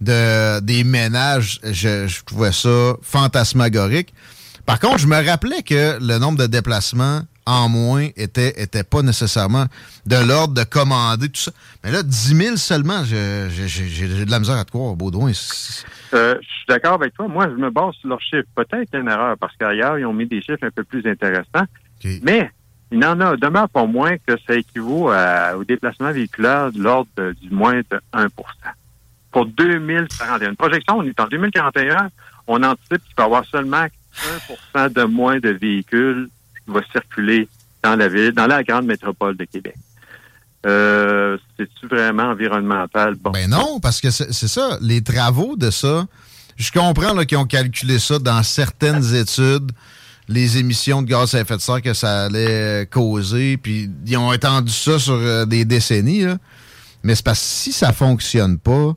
de, 0.00 0.60
des 0.60 0.84
ménages, 0.84 1.60
je, 1.64 2.06
je 2.06 2.24
trouvais 2.24 2.52
ça 2.52 2.96
fantasmagorique. 3.02 4.12
Par 4.66 4.78
contre, 4.78 4.98
je 4.98 5.06
me 5.06 5.24
rappelais 5.24 5.62
que 5.62 5.98
le 5.98 6.18
nombre 6.18 6.38
de 6.38 6.46
déplacements 6.46 7.22
en 7.48 7.70
moins 7.70 8.08
était, 8.16 8.60
était 8.60 8.84
pas 8.84 9.00
nécessairement 9.00 9.64
de 10.04 10.16
l'ordre 10.16 10.52
de 10.52 10.64
commander 10.64 11.30
tout 11.30 11.40
ça. 11.40 11.50
Mais 11.82 11.90
là, 11.90 12.02
10 12.02 12.36
000 12.36 12.56
seulement, 12.56 13.02
j'ai 13.04 13.14
de 13.16 14.30
la 14.30 14.38
misère 14.38 14.56
à 14.56 14.66
te 14.66 14.70
croire, 14.70 14.94
Baudouin. 14.94 15.32
Euh, 16.14 16.36
je 16.40 16.46
suis 16.46 16.66
d'accord 16.68 16.94
avec 16.94 17.14
toi. 17.14 17.28
Moi, 17.28 17.48
je 17.48 17.54
me 17.54 17.70
base 17.70 17.94
sur 17.96 18.08
leurs 18.08 18.20
chiffres. 18.20 18.48
Peut-être 18.54 18.90
qu'il 18.90 18.94
y 18.94 18.96
a 18.96 19.00
une 19.00 19.08
erreur, 19.08 19.36
parce 19.38 19.56
qu'ailleurs, 19.56 19.98
ils 19.98 20.06
ont 20.06 20.12
mis 20.12 20.26
des 20.26 20.40
chiffres 20.40 20.62
un 20.62 20.70
peu 20.70 20.84
plus 20.84 21.06
intéressants. 21.06 21.66
Mais 22.22 22.50
il 22.90 22.98
n'en 22.98 23.20
a 23.20 23.36
demeure 23.36 23.68
pas 23.68 23.84
moins 23.84 24.16
que 24.18 24.38
ça 24.46 24.54
équivaut 24.54 25.10
au 25.56 25.64
déplacement 25.64 26.12
véhiculaire 26.12 26.72
de 26.72 26.82
l'ordre 26.82 27.10
du 27.40 27.50
moins 27.50 27.80
de 27.80 28.00
1% 28.14 28.28
Pour 29.30 29.46
2041. 29.46 30.50
Une 30.50 30.56
projection, 30.56 30.98
on 30.98 31.02
est 31.02 31.20
en 31.20 31.26
2041, 31.26 32.10
on 32.46 32.62
anticipe 32.62 33.04
qu'il 33.04 33.14
va 33.16 33.24
y 33.24 33.26
avoir 33.26 33.44
seulement 33.44 33.86
1% 34.74 34.92
de 34.92 35.02
moins 35.04 35.38
de 35.38 35.50
véhicules 35.50 36.28
qui 36.64 36.72
vont 36.72 36.82
circuler 36.92 37.48
dans 37.82 37.96
la 37.96 38.08
ville, 38.08 38.32
dans 38.32 38.46
la 38.46 38.62
grande 38.62 38.86
métropole 38.86 39.36
de 39.36 39.44
Québec. 39.44 39.76
Euh, 40.66 41.38
c'est-tu 41.56 41.86
vraiment 41.86 42.30
environnemental? 42.30 43.14
Ben 43.32 43.48
non, 43.48 43.78
parce 43.80 44.00
que 44.00 44.10
c'est 44.10 44.48
ça. 44.48 44.78
Les 44.80 45.02
travaux 45.02 45.56
de 45.56 45.70
ça, 45.70 46.06
je 46.56 46.72
comprends 46.72 47.16
qu'ils 47.24 47.38
ont 47.38 47.46
calculé 47.46 47.98
ça 47.98 48.18
dans 48.18 48.42
certaines 48.42 49.14
études, 49.14 49.70
les 50.28 50.58
émissions 50.58 51.02
de 51.02 51.06
gaz 51.06 51.34
à 51.34 51.40
effet 51.40 51.56
de 51.56 51.60
serre 51.60 51.80
que 51.80 51.94
ça 51.94 52.24
allait 52.24 52.86
causer, 52.90 53.56
puis 53.56 53.88
ils 54.06 54.16
ont 54.16 54.32
étendu 54.32 54.72
ça 54.72 54.98
sur 54.98 55.14
euh, 55.14 55.46
des 55.46 55.64
décennies. 55.64 56.24
Mais 57.02 57.14
c'est 57.14 57.24
parce 57.24 57.38
que 57.40 57.46
si 57.46 57.72
ça 57.72 57.92
fonctionne 57.92 58.58
pas, 58.58 58.94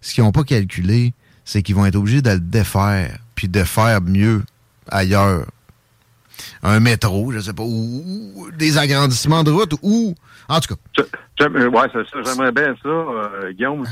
ce 0.00 0.14
qu'ils 0.14 0.24
n'ont 0.24 0.32
pas 0.32 0.44
calculé, 0.44 1.14
c'est 1.44 1.62
qu'ils 1.62 1.74
vont 1.74 1.86
être 1.86 1.96
obligés 1.96 2.22
de 2.22 2.30
le 2.30 2.40
défaire, 2.40 3.18
puis 3.34 3.48
de 3.48 3.64
faire 3.64 4.02
mieux 4.02 4.42
ailleurs. 4.88 5.46
Un 6.62 6.80
métro, 6.80 7.32
je 7.32 7.40
sais 7.40 7.54
pas, 7.54 7.62
ou 7.62 8.48
des 8.56 8.76
agrandissements 8.76 9.42
de 9.44 9.50
route, 9.50 9.74
ou 9.82 10.14
en 10.48 10.60
tout 10.60 10.74
cas. 10.74 10.80
Ça. 10.96 11.04
J'aimerais 11.40 12.52
bien 12.52 12.74
ça, 12.82 12.88
euh, 12.88 13.52
Guillaume. 13.52 13.84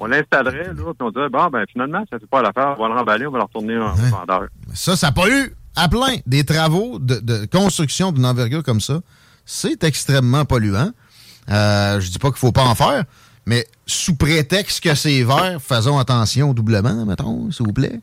On, 0.00 0.06
l'installerait, 0.06 0.68
là, 0.68 0.72
puis 0.72 0.94
on 1.00 1.10
dirait, 1.10 1.28
bon, 1.28 1.48
ben 1.48 1.64
finalement, 1.70 2.02
ça 2.08 2.16
ne 2.16 2.20
fait 2.20 2.26
pas 2.26 2.40
l'affaire, 2.40 2.74
on 2.78 2.82
va 2.82 2.88
le 2.88 2.94
remballer, 2.94 3.26
on 3.26 3.30
va 3.32 3.38
le 3.38 3.44
retourner 3.44 3.76
en 3.76 3.92
vendeur. 3.92 4.46
Ça, 4.72 4.96
ça 4.96 5.08
n'a 5.08 5.12
pas 5.12 5.28
eu 5.28 5.54
à 5.74 5.88
plein 5.88 6.16
des 6.26 6.44
travaux 6.44 6.98
de, 6.98 7.44
construction 7.46 8.12
d'une 8.12 8.24
envergure 8.24 8.62
comme 8.62 8.80
ça. 8.80 9.00
C'est 9.44 9.84
extrêmement 9.84 10.46
polluant. 10.46 10.90
Euh, 11.50 12.00
je 12.00 12.10
dis 12.10 12.18
pas 12.18 12.28
qu'il 12.28 12.38
faut 12.38 12.52
pas 12.52 12.64
en 12.64 12.74
faire, 12.74 13.04
mais 13.44 13.66
sous 13.86 14.16
prétexte 14.16 14.82
que 14.82 14.94
c'est 14.94 15.22
vert, 15.22 15.58
faisons 15.60 15.98
attention 15.98 16.50
au 16.50 16.54
doublement, 16.54 17.04
mettons, 17.04 17.50
s'il 17.50 17.66
vous 17.66 17.72
plaît. 17.72 18.00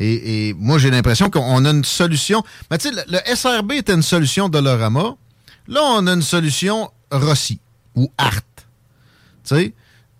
Et, 0.00 0.54
moi, 0.58 0.78
j'ai 0.78 0.90
l'impression 0.90 1.28
qu'on 1.28 1.64
a 1.64 1.70
une 1.70 1.84
solution. 1.84 2.42
Mais 2.70 2.78
tu 2.78 2.88
sais, 2.88 2.94
le, 2.94 3.02
le, 3.08 3.34
SRB 3.34 3.72
était 3.72 3.94
une 3.94 4.02
solution 4.02 4.48
de 4.48 4.58
l'Orama. 4.58 5.16
Là, 5.66 5.80
on 5.82 6.06
a 6.06 6.12
une 6.12 6.22
solution 6.22 6.90
Rossi 7.10 7.58
ou 7.96 8.10
Art. 8.16 8.42
Tu 9.44 9.56
sais? 9.56 9.74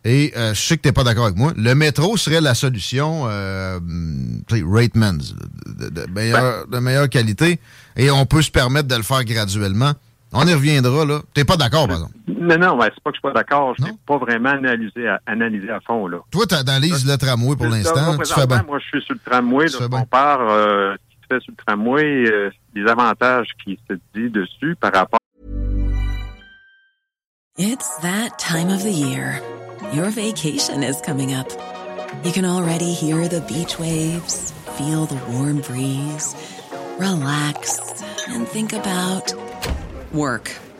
Et 0.05 0.33
euh, 0.37 0.55
je 0.55 0.61
sais 0.61 0.77
que 0.77 0.83
tu 0.83 0.89
n'es 0.89 0.93
pas 0.93 1.05
d'accord 1.05 1.27
avec 1.27 1.37
moi. 1.37 1.53
Le 1.57 1.75
métro 1.75 2.17
serait 2.17 2.41
la 2.41 2.55
solution, 2.55 3.25
euh, 3.27 3.79
Ratemans, 4.51 5.19
de, 5.67 5.89
de, 5.89 6.07
de, 6.07 6.79
meilleure, 6.79 7.09
qualité. 7.09 7.61
Et 7.97 8.11
on 8.11 8.25
peut 8.25 8.43
se 8.43 8.51
permettre 8.51 8.89
de 8.89 8.95
le 8.95 9.03
faire 9.03 9.25
graduellement. 9.25 9.93
On 10.33 10.47
y 10.47 10.55
reviendra, 10.55 11.05
là. 11.05 11.21
Tu 11.35 11.41
n'es 11.41 11.45
pas 11.45 11.57
d'accord, 11.57 11.89
par 11.89 11.97
exemple? 11.97 12.15
Non, 12.49 12.57
non, 12.57 12.79
ouais, 12.79 12.91
c'est 12.95 13.03
pas 13.03 13.11
que 13.11 13.17
je 13.17 13.21
suis 13.21 13.29
pas 13.29 13.33
d'accord. 13.33 13.75
Je 13.79 13.85
n'ai 13.85 13.93
pas 14.07 14.17
vraiment 14.17 14.49
analysé 14.51 15.07
à, 15.07 15.21
analysé 15.27 15.69
à 15.69 15.81
fond, 15.81 16.07
là. 16.07 16.19
Toi, 16.31 16.47
tu 16.47 16.55
analyses 16.55 17.07
le 17.07 17.19
tramway 17.19 17.57
pour 17.57 17.67
l'instant. 17.67 18.15
Moi, 18.67 18.79
je 18.79 18.87
suis 18.87 19.03
sur 19.03 19.15
le 19.15 19.21
tramway. 19.21 19.67
Là, 19.67 19.87
on 19.93 20.07
part 20.07 20.41
euh, 20.49 20.95
ce 20.95 20.97
qui 20.97 21.23
se 21.23 21.35
fait 21.35 21.41
sur 21.43 21.53
le 21.53 21.65
tramway, 21.65 22.25
euh, 22.27 22.51
les 22.75 22.91
avantages 22.91 23.49
qui 23.63 23.79
se 23.89 23.95
disent 24.15 24.33
dessus 24.33 24.77
par 24.81 24.93
rapport 24.95 25.19
It's 27.59 27.97
that 28.03 28.39
time 28.39 28.71
of 28.71 28.83
the 28.83 28.93
year. 28.93 29.43
Your 29.93 30.11
vacation 30.11 30.83
is 30.83 31.01
coming 31.03 31.35
up. 31.35 31.49
You 32.25 32.33
can 32.33 32.45
already 32.45 32.93
hear 32.95 33.29
the 33.29 33.41
beach 33.43 33.79
waves, 33.79 34.53
feel 34.77 35.07
the 35.07 35.21
warm 35.33 35.61
breeze, 35.61 36.35
relax, 36.99 38.03
and 38.29 38.47
think 38.47 38.73
about 38.73 39.35
work. 40.13 40.53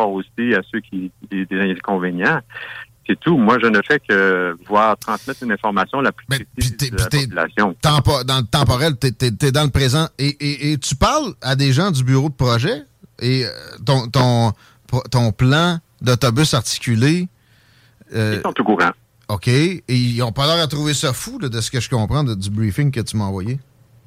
aussi 0.00 0.54
à 0.54 0.60
ceux 0.70 0.80
qui 0.80 1.10
des, 1.30 1.46
des 1.46 1.60
inconvénients. 1.70 2.40
C'est 3.06 3.18
tout. 3.18 3.36
Moi, 3.36 3.58
je 3.60 3.66
ne 3.66 3.80
fais 3.86 3.98
que 3.98 4.56
voir 4.68 4.96
transmettre 4.96 5.42
une 5.42 5.52
information 5.52 6.00
la 6.00 6.12
plus 6.12 6.24
précise 6.26 6.76
de 6.76 6.96
la 6.96 7.08
population. 7.08 7.76
dans 7.82 8.38
le 8.38 8.46
temporel, 8.46 8.92
tu 8.98 9.08
es, 9.08 9.52
dans 9.52 9.64
le 9.64 9.70
présent. 9.70 10.06
Et, 10.18 10.72
et, 10.72 10.78
tu 10.78 10.94
parles 10.94 11.34
à 11.42 11.56
des 11.56 11.72
gens 11.72 11.90
du 11.90 12.04
bureau 12.04 12.28
de 12.28 12.34
projet? 12.34 12.82
Et 13.20 13.44
euh, 13.44 13.48
ton, 13.84 14.08
ton, 14.08 14.52
ton 15.10 15.32
plan 15.32 15.78
d'autobus 16.00 16.54
articulé. 16.54 17.28
Euh, 18.14 18.36
ils 18.36 18.42
sont 18.42 18.60
au 18.60 18.64
courant. 18.64 18.90
OK. 19.28 19.48
Et 19.48 19.82
ils 19.88 20.18
n'ont 20.18 20.32
pas 20.32 20.46
l'air 20.46 20.62
à 20.62 20.68
trouver 20.68 20.94
ça 20.94 21.12
fou 21.12 21.38
de 21.38 21.60
ce 21.60 21.70
que 21.70 21.80
je 21.80 21.88
comprends 21.88 22.22
du 22.22 22.50
briefing 22.50 22.90
que 22.90 23.00
tu 23.00 23.16
m'as 23.16 23.24
envoyé. 23.24 23.58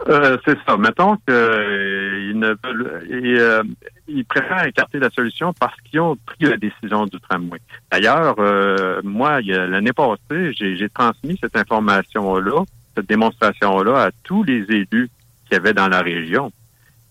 Euh, 0.08 0.38
c'est 0.46 0.58
ça. 0.68 0.77
Mettons 0.77 1.15
qu'ils 1.18 1.34
euh, 1.34 2.34
ne 2.34 2.56
veulent, 2.63 3.01
euh, 3.12 3.63
ils, 4.08 4.26
préfèrent 4.26 4.66
écarter 4.66 5.00
la 5.00 5.10
solution 5.10 5.54
parce 5.54 5.80
qu'ils 5.82 6.00
ont 6.00 6.18
pris 6.26 6.46
la 6.46 6.58
décision 6.58 7.06
du 7.06 7.20
tramway. 7.20 7.60
D'ailleurs, 7.92 8.36
euh, 8.40 9.02
moi, 9.04 9.42
l'année 9.42 9.94
passée, 9.94 10.54
j'ai 10.54 10.90
transmis 10.90 11.38
cette 11.42 11.56
information-là, 11.56 12.64
cette 12.96 13.08
démonstration-là 13.08 14.06
à 14.06 14.12
tous 14.24 14.44
les 14.44 14.64
élus 14.70 15.10
qu'il 15.46 15.54
y 15.54 15.56
avait 15.56 15.74
dans 15.74 15.88
la 15.88 16.02
région. 16.02 16.52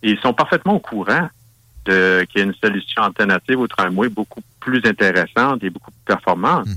Et 0.02 0.10
ils 0.10 0.20
sont 0.20 0.32
parfaitement 0.32 0.74
au 0.74 0.80
courant 0.80 1.28
de 1.86 2.24
qu'il 2.30 2.40
y 2.40 2.42
a 2.42 2.46
une 2.46 2.54
solution 2.54 3.02
alternative 3.02 3.60
au 3.60 3.68
tramway 3.68 4.08
beaucoup 4.08 4.40
plus 4.60 4.80
intéressante 4.84 5.62
et 5.62 5.70
beaucoup 5.70 5.90
plus 5.90 6.04
performante. 6.06 6.66
Hmm. 6.66 6.74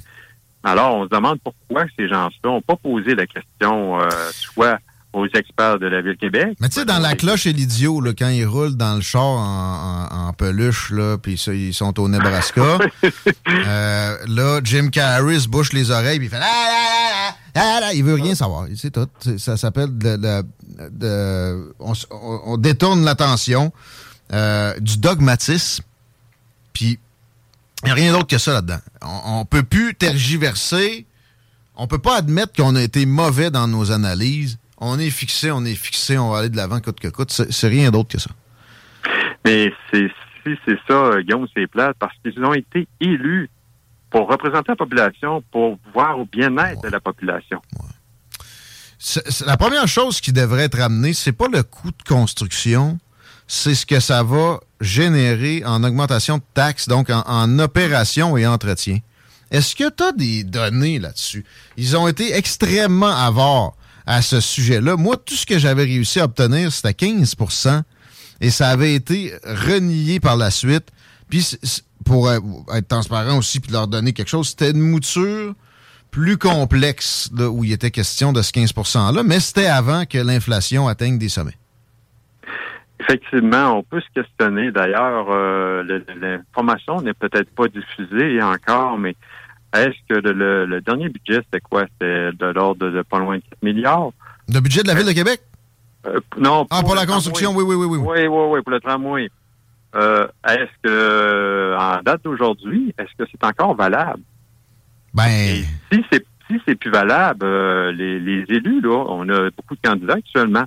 Alors, 0.63 0.95
on 0.95 1.03
se 1.05 1.09
demande 1.09 1.39
pourquoi 1.41 1.85
ces 1.95 2.09
gens-là 2.09 2.29
n'ont 2.43 2.61
pas 2.61 2.75
posé 2.75 3.15
la 3.15 3.25
question, 3.25 3.99
soit 4.31 4.79
aux 5.17 5.27
experts 5.27 5.79
de 5.79 5.87
la 5.87 6.01
Ville-Québec. 6.01 6.57
Mais 6.59 6.69
tu 6.69 6.79
sais, 6.79 6.85
dans 6.85 6.99
la 6.99 7.15
cloche 7.15 7.45
et 7.47 7.53
l'idiot, 7.53 8.03
quand 8.17 8.29
ils 8.29 8.45
roulent 8.45 8.75
dans 8.75 8.95
le 8.95 9.01
char 9.01 9.23
en, 9.23 10.33
peluche, 10.37 10.91
là, 10.91 11.17
puis 11.17 11.33
ils 11.47 11.73
sont 11.73 11.99
au 11.99 12.07
Nebraska, 12.07 12.77
euh, 13.49 14.17
là, 14.27 14.61
Jim 14.63 14.89
Carrey 14.91 15.39
se 15.39 15.47
bouche 15.47 15.73
les 15.73 15.89
oreilles, 15.89 16.19
puis 16.19 16.27
il 16.27 16.29
fait 16.29 16.39
ah, 16.39 17.33
ah, 17.55 17.79
ah, 17.83 17.93
il 17.93 18.03
veut 18.03 18.13
rien 18.13 18.35
savoir. 18.35 18.67
C'est 18.75 18.91
tout. 18.91 19.07
Ça 19.37 19.57
s'appelle 19.57 19.97
de, 19.97 20.43
de, 20.91 21.73
on, 21.79 22.57
détourne 22.57 23.03
l'attention 23.03 23.73
euh, 24.31 24.79
du 24.79 24.97
dogmatisme, 24.97 25.83
puis 26.73 26.99
il 27.83 27.85
n'y 27.85 27.91
a 27.91 27.95
rien 27.95 28.11
d'autre 28.11 28.27
que 28.27 28.37
ça 28.37 28.53
là-dedans. 28.53 28.79
On, 29.01 29.39
on 29.39 29.45
peut 29.45 29.63
plus 29.63 29.95
tergiverser. 29.95 31.05
On 31.79 31.87
peut 31.87 31.99
pas 31.99 32.17
admettre 32.17 32.53
qu'on 32.53 32.75
a 32.75 32.81
été 32.81 33.05
mauvais 33.05 33.51
dans 33.51 33.67
nos 33.67 33.91
analyses 33.91 34.57
on 34.77 34.99
est 34.99 35.09
fixé, 35.09 35.51
on 35.51 35.65
est 35.65 35.75
fixé, 35.75 36.17
on 36.17 36.31
va 36.31 36.39
aller 36.39 36.49
de 36.49 36.57
l'avant 36.57 36.79
coûte 36.79 36.99
que 36.99 37.07
coûte. 37.07 37.31
C'est 37.31 37.67
rien 37.67 37.91
d'autre 37.91 38.09
que 38.09 38.19
ça. 38.19 38.31
Mais 39.45 39.73
c'est 39.91 40.09
si 40.47 40.57
c'est 40.65 40.79
ça, 40.87 41.21
Guillaume, 41.21 41.47
c'est 41.53 41.67
plate, 41.67 41.97
parce 41.99 42.13
qu'ils 42.23 42.43
ont 42.43 42.53
été 42.53 42.87
élus 42.99 43.49
pour 44.09 44.29
représenter 44.29 44.71
la 44.71 44.75
population, 44.75 45.43
pour 45.51 45.77
voir 45.93 46.19
au 46.19 46.25
bien-être 46.25 46.81
de 46.81 46.89
la 46.89 46.99
population. 46.99 47.61
la 49.45 49.57
première 49.57 49.87
chose 49.87 50.21
qui 50.21 50.31
devrait 50.31 50.63
être 50.63 50.79
amenée, 50.79 51.13
c'est 51.13 51.33
pas 51.33 51.47
le 51.51 51.63
coût 51.63 51.91
de 51.91 52.03
construction, 52.07 52.99
c'est 53.47 53.75
ce 53.75 53.85
que 53.85 53.99
ça 53.99 54.23
va 54.23 54.59
générer 54.81 55.63
en 55.65 55.83
augmentation 55.83 56.37
de 56.37 56.43
taxes, 56.53 56.87
donc 56.87 57.09
en, 57.09 57.59
opération 57.59 58.37
et 58.37 58.47
entretien. 58.47 58.99
Est-ce 59.51 59.75
que 59.75 59.89
tu 59.89 60.03
as 60.03 60.11
des 60.11 60.43
données 60.43 60.99
là-dessus? 60.99 61.45
Ils 61.77 61.95
ont 61.95 62.07
été 62.07 62.35
extrêmement 62.35 63.15
avares 63.15 63.76
à 64.07 64.21
ce 64.21 64.39
sujet-là. 64.39 64.95
Moi, 64.95 65.17
tout 65.17 65.35
ce 65.35 65.45
que 65.45 65.59
j'avais 65.59 65.83
réussi 65.83 66.19
à 66.19 66.23
obtenir, 66.23 66.71
c'était 66.71 67.05
15% 67.05 67.83
et 68.39 68.49
ça 68.49 68.69
avait 68.69 68.95
été 68.95 69.33
renié 69.43 70.19
par 70.19 70.37
la 70.37 70.49
suite. 70.49 70.91
Puis, 71.29 71.57
pour 72.05 72.29
euh, 72.29 72.39
être 72.73 72.87
transparent 72.87 73.37
aussi, 73.37 73.59
puis 73.59 73.71
leur 73.71 73.87
donner 73.87 74.13
quelque 74.13 74.29
chose, 74.29 74.49
c'était 74.49 74.71
une 74.71 74.79
mouture 74.79 75.53
plus 76.09 76.37
complexe 76.37 77.29
où 77.37 77.65
il 77.65 77.73
était 77.73 77.91
question 77.91 78.31
de 78.31 78.41
ce 78.41 78.53
15 78.53 78.71
%-là, 78.71 79.23
mais 79.23 79.41
c'était 79.41 79.67
avant 79.67 80.05
que 80.05 80.17
l'inflation 80.17 80.87
atteigne 80.87 81.17
des 81.17 81.29
sommets. 81.29 81.57
Effectivement, 83.01 83.77
on 83.77 83.83
peut 83.83 84.01
se 84.01 84.21
questionner. 84.21 84.71
D'ailleurs, 84.71 85.27
euh, 85.29 85.83
l'information 86.19 87.01
n'est 87.01 87.13
peut-être 87.13 87.49
pas 87.51 87.67
diffusée 87.67 88.41
encore, 88.41 88.97
mais 88.97 89.15
est-ce 89.73 89.95
que 90.09 90.15
le, 90.15 90.81
dernier 90.81 91.09
budget, 91.09 91.41
c'était 91.45 91.61
quoi? 91.61 91.85
C'était 91.93 92.31
de 92.31 92.45
l'ordre 92.47 92.89
de, 92.89 93.01
pas 93.01 93.19
loin 93.19 93.37
de 93.37 93.41
4 93.41 93.63
milliards. 93.63 94.11
Le 94.47 94.59
budget 94.59 94.83
de 94.83 94.87
la 94.87 94.95
Ville 94.95 95.05
de 95.05 95.11
Québec? 95.11 95.41
Euh, 96.05 96.19
non. 96.37 96.65
ah, 96.69 96.81
pour 96.81 96.95
la 96.95 97.05
construction, 97.05 97.53
oui, 97.55 97.63
oui, 97.67 97.75
oui, 97.75 97.85
oui. 97.85 97.97
Oui, 97.97 98.27
oui, 98.27 98.45
oui, 98.49 98.61
pour 98.61 98.71
le 98.71 98.79
tramway. 98.79 99.29
Euh, 99.95 100.27
est-ce 100.47 100.71
que, 100.83 101.75
en 101.77 102.01
date 102.01 102.23
d'aujourd'hui, 102.23 102.93
est-ce 102.97 103.11
que 103.17 103.29
c'est 103.29 103.43
encore 103.43 103.75
valable? 103.75 104.21
Ben. 105.13 105.63
si 105.91 106.03
c'est 106.11 106.25
si 106.49 106.55
c'est 106.65 106.75
plus 106.75 106.91
valable, 106.91 107.45
euh, 107.45 107.91
les, 107.91 108.19
les, 108.19 108.43
élus, 108.49 108.81
là, 108.81 109.05
on 109.09 109.27
a 109.29 109.49
beaucoup 109.51 109.75
de 109.75 109.81
candidats 109.83 110.15
actuellement. 110.15 110.63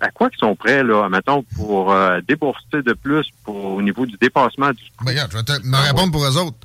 À, 0.00 0.10
quoi 0.10 0.28
ils 0.32 0.38
sont 0.38 0.54
prêts, 0.54 0.84
là, 0.84 1.08
mettons, 1.08 1.42
pour 1.56 1.92
euh, 1.92 2.20
débourser 2.28 2.82
de 2.84 2.92
plus 2.92 3.26
pour, 3.42 3.56
au 3.56 3.82
niveau 3.82 4.04
du 4.04 4.16
dépassement 4.20 4.70
du. 4.70 4.82
Ben, 5.00 5.12
regarde, 5.12 5.32
je 5.32 5.38
vais 5.38 5.44
te, 5.44 5.66
me 5.66 5.76
répondre 5.76 6.12
pour 6.12 6.24
eux 6.24 6.36
autres. 6.36 6.58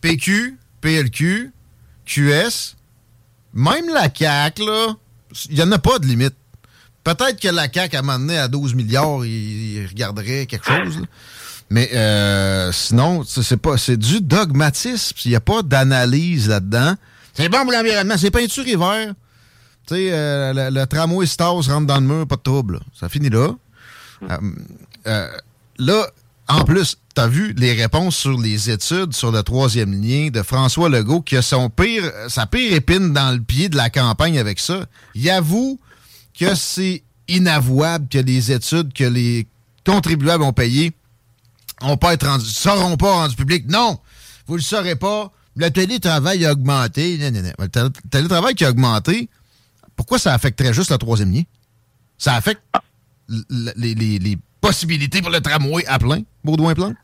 PQ, 0.00 0.56
PLQ, 0.86 1.50
QS, 2.04 2.76
même 3.54 3.88
la 3.92 4.08
CAC, 4.08 4.60
là, 4.60 4.94
il 5.50 5.56
n'y 5.56 5.62
en 5.62 5.72
a 5.72 5.80
pas 5.80 5.98
de 5.98 6.06
limite. 6.06 6.36
Peut-être 7.02 7.40
que 7.40 7.48
la 7.48 7.66
CAC, 7.66 7.94
à 7.94 8.02
un 8.02 8.28
à 8.28 8.46
12 8.46 8.74
milliards, 8.74 9.24
il, 9.24 9.84
regarderait 9.88 10.46
quelque 10.46 10.64
chose. 10.64 11.02
Mais 11.70 11.90
euh, 11.92 12.70
sinon, 12.70 13.24
c'est 13.24 13.56
pas 13.56 13.76
c'est 13.76 13.96
du 13.96 14.20
dogmatisme. 14.20 15.16
Il 15.24 15.30
n'y 15.30 15.34
a 15.34 15.40
pas 15.40 15.62
d'analyse 15.62 16.48
là-dedans. 16.48 16.94
C'est 17.34 17.48
bon 17.48 17.64
pour 17.64 17.72
l'environnement, 17.72 18.14
c'est 18.16 18.30
peinture 18.30 18.68
hiver. 18.68 19.12
Tu 19.88 19.94
sais, 19.94 20.08
euh, 20.12 20.70
le, 20.70 20.84
tramway 20.84 21.26
Stars 21.26 21.64
rentre 21.66 21.86
dans 21.86 21.98
le 21.98 22.06
mur, 22.06 22.28
pas 22.28 22.36
de 22.36 22.42
trouble. 22.42 22.78
Ça 22.94 23.08
finit 23.08 23.30
là. 23.30 23.48
Euh, 25.08 25.28
là, 25.78 26.06
en 26.48 26.64
plus, 26.64 26.96
tu 27.14 27.20
as 27.20 27.26
vu 27.26 27.52
les 27.54 27.72
réponses 27.72 28.16
sur 28.16 28.38
les 28.38 28.70
études 28.70 29.12
sur 29.12 29.32
le 29.32 29.42
troisième 29.42 30.00
lien 30.00 30.28
de 30.28 30.42
François 30.42 30.88
Legault 30.88 31.22
qui 31.22 31.36
a 31.36 31.42
son 31.42 31.70
pire, 31.70 32.10
sa 32.28 32.46
pire 32.46 32.72
épine 32.72 33.12
dans 33.12 33.32
le 33.32 33.42
pied 33.42 33.68
de 33.68 33.76
la 33.76 33.90
campagne 33.90 34.38
avec 34.38 34.60
ça. 34.60 34.86
Il 35.14 35.28
avoue 35.28 35.80
que 36.38 36.54
c'est 36.54 37.02
inavouable 37.28 38.08
que 38.08 38.18
les 38.18 38.52
études 38.52 38.92
que 38.92 39.04
les 39.04 39.48
contribuables 39.84 40.44
ont 40.44 40.52
payées 40.52 40.92
ont 41.82 41.96
pas 41.96 42.14
être 42.14 42.26
rendu, 42.26 42.44
seront 42.46 42.96
pas 42.96 43.12
rendus 43.12 43.36
publics. 43.36 43.68
Non! 43.68 43.98
Vous 44.46 44.56
le 44.56 44.62
saurez 44.62 44.96
pas. 44.96 45.32
Le 45.56 45.70
télétravail 45.70 46.44
a 46.44 46.52
augmenté. 46.52 47.16
Le 47.16 47.88
télétravail 48.10 48.54
qui 48.54 48.64
a 48.64 48.70
augmenté, 48.70 49.28
pourquoi 49.96 50.18
ça 50.18 50.34
affecterait 50.34 50.74
juste 50.74 50.90
le 50.90 50.98
troisième 50.98 51.32
lien? 51.32 51.42
Ça 52.18 52.34
affecte 52.34 52.62
les, 53.28 54.38
possibilités 54.60 55.20
pour 55.20 55.30
le 55.30 55.40
tramway 55.40 55.84
à 55.86 55.98
plein, 55.98 56.22
Baudouin-Plante? 56.44 56.96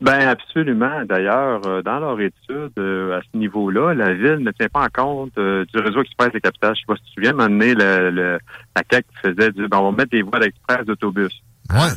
Ben 0.00 0.28
absolument. 0.28 1.04
D'ailleurs, 1.04 1.60
euh, 1.66 1.82
dans 1.82 1.98
leur 1.98 2.20
étude 2.20 2.70
euh, 2.78 3.18
à 3.18 3.20
ce 3.22 3.36
niveau-là, 3.36 3.94
la 3.94 4.14
ville 4.14 4.38
ne 4.44 4.52
tient 4.52 4.68
pas 4.68 4.84
en 4.84 4.88
compte 4.88 5.36
euh, 5.38 5.64
du 5.74 5.80
réseau 5.80 6.02
express 6.02 6.32
des 6.32 6.40
capitales. 6.40 6.74
Je 6.76 6.80
sais 6.80 6.86
pas 6.86 6.94
si 6.96 7.02
tu 7.02 7.08
te 7.08 7.14
souviens, 7.14 7.32
donné, 7.32 7.74
le, 7.74 8.10
le, 8.10 8.38
la 8.76 8.82
CAQ 8.88 9.08
faisait 9.20 9.50
du 9.50 9.66
ben, 9.66 9.78
on 9.78 9.90
va 9.90 9.96
mettre 9.96 10.12
des 10.12 10.22
voies 10.22 10.38
d'express 10.38 10.86
d'autobus 10.86 11.32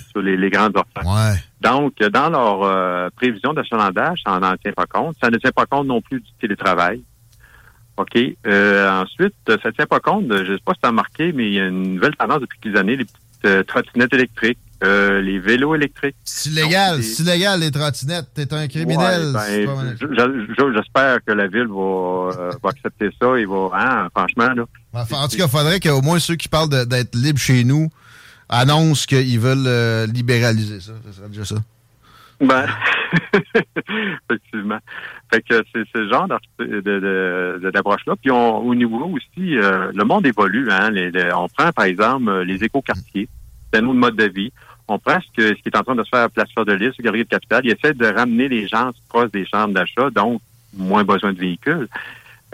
sur 0.09 0.21
les, 0.21 0.49
grandes 0.49 0.75
offres. 0.75 1.37
Donc, 1.61 1.97
dans 1.99 2.29
leur 2.29 3.11
prévision 3.11 3.53
d'achalandage, 3.53 4.19
ça 4.25 4.37
n'en 4.37 4.57
tient 4.57 4.73
pas 4.73 4.85
compte. 4.85 5.15
Ça 5.21 5.29
ne 5.29 5.37
tient 5.37 5.51
pas 5.51 5.65
compte 5.65 5.87
non 5.87 6.01
plus 6.01 6.19
du 6.19 6.29
télétravail. 6.41 7.03
OK? 7.95 8.17
ensuite, 8.45 9.35
ça 9.47 9.69
ne 9.69 9.71
tient 9.71 9.85
pas 9.85 10.01
compte, 10.01 10.25
je 10.27 10.51
ne 10.51 10.57
sais 10.57 10.63
pas 10.65 10.73
si 10.73 10.81
tu 10.81 10.87
as 10.87 10.89
remarqué, 10.89 11.31
mais 11.31 11.45
il 11.47 11.53
y 11.53 11.59
a 11.61 11.67
une 11.67 11.95
nouvelle 11.95 12.15
tendance 12.17 12.41
depuis 12.41 12.59
quelques 12.59 12.77
années, 12.77 12.97
les 12.97 13.05
petites 13.05 13.67
trottinettes 13.67 14.13
électriques. 14.13 14.59
Euh, 14.83 15.21
les 15.21 15.37
vélos 15.37 15.75
électriques. 15.75 16.15
C'est 16.23 16.49
illégal, 16.49 17.03
c'est 17.03 17.21
illégal 17.21 17.59
les 17.59 17.69
trottinettes. 17.69 18.33
T'es 18.33 18.51
un 18.51 18.67
criminel. 18.67 19.31
Ben, 19.31 19.95
j'espère 20.75 21.23
que 21.23 21.31
la 21.33 21.47
ville 21.47 21.67
va, 21.67 22.31
euh, 22.31 22.51
va, 22.63 22.69
accepter 22.69 23.09
ça. 23.21 23.37
Il 23.37 23.47
va, 23.47 23.69
hein, 23.73 24.09
franchement 24.09 24.51
là. 24.55 24.65
en 24.93 25.27
tout 25.27 25.37
cas, 25.37 25.45
il 25.45 25.49
faudrait 25.49 25.79
qu'au 25.79 26.01
moins 26.01 26.17
ceux 26.17 26.35
qui 26.35 26.47
parlent 26.47 26.69
d'être 26.87 27.15
libres 27.15 27.37
chez 27.37 27.63
nous 27.63 27.89
annoncent 28.49 29.05
qu'ils 29.07 29.39
veulent 29.39 29.67
euh, 29.67 30.07
libéraliser 30.07 30.79
ça. 30.79 30.93
Ce 31.05 31.17
serait 31.17 31.29
déjà 31.29 31.45
ça. 31.45 31.57
Ben, 32.39 32.65
effectivement. 34.31 34.79
Fait 35.31 35.43
que 35.43 35.63
c'est 35.71 35.83
ce 35.93 36.09
genre 36.09 36.27
d'approche-là. 36.27 38.15
Puis 38.19 38.31
on, 38.31 38.57
au 38.65 38.73
niveau 38.73 39.05
aussi, 39.13 39.51
le 39.53 40.03
monde 40.05 40.25
évolue. 40.25 40.71
Hein, 40.71 40.89
on 41.35 41.47
prend 41.49 41.71
par 41.71 41.85
exemple 41.85 42.41
les 42.41 42.63
écoquartiers. 42.63 43.29
C'est 43.71 43.79
un 43.79 43.85
autre 43.85 43.99
mode 43.99 44.15
de 44.15 44.27
vie 44.27 44.51
on 44.91 44.99
prend 44.99 45.19
ce, 45.35 45.53
qui 45.53 45.61
est 45.65 45.77
en 45.77 45.83
train 45.83 45.95
de 45.95 46.03
se 46.03 46.09
faire 46.09 46.23
à 46.23 46.29
Place 46.29 46.49
Fleur 46.53 46.65
de 46.65 46.73
Lys, 46.73 46.93
Galerie 46.99 47.23
de 47.23 47.29
Capital. 47.29 47.61
Il 47.63 47.71
essaie 47.71 47.93
de 47.93 48.05
ramener 48.05 48.47
les 48.47 48.67
gens 48.67 48.91
proches 49.09 49.31
des 49.31 49.45
chambres 49.45 49.73
d'achat, 49.73 50.09
donc 50.09 50.41
moins 50.75 51.03
besoin 51.03 51.33
de 51.33 51.39
véhicules, 51.39 51.87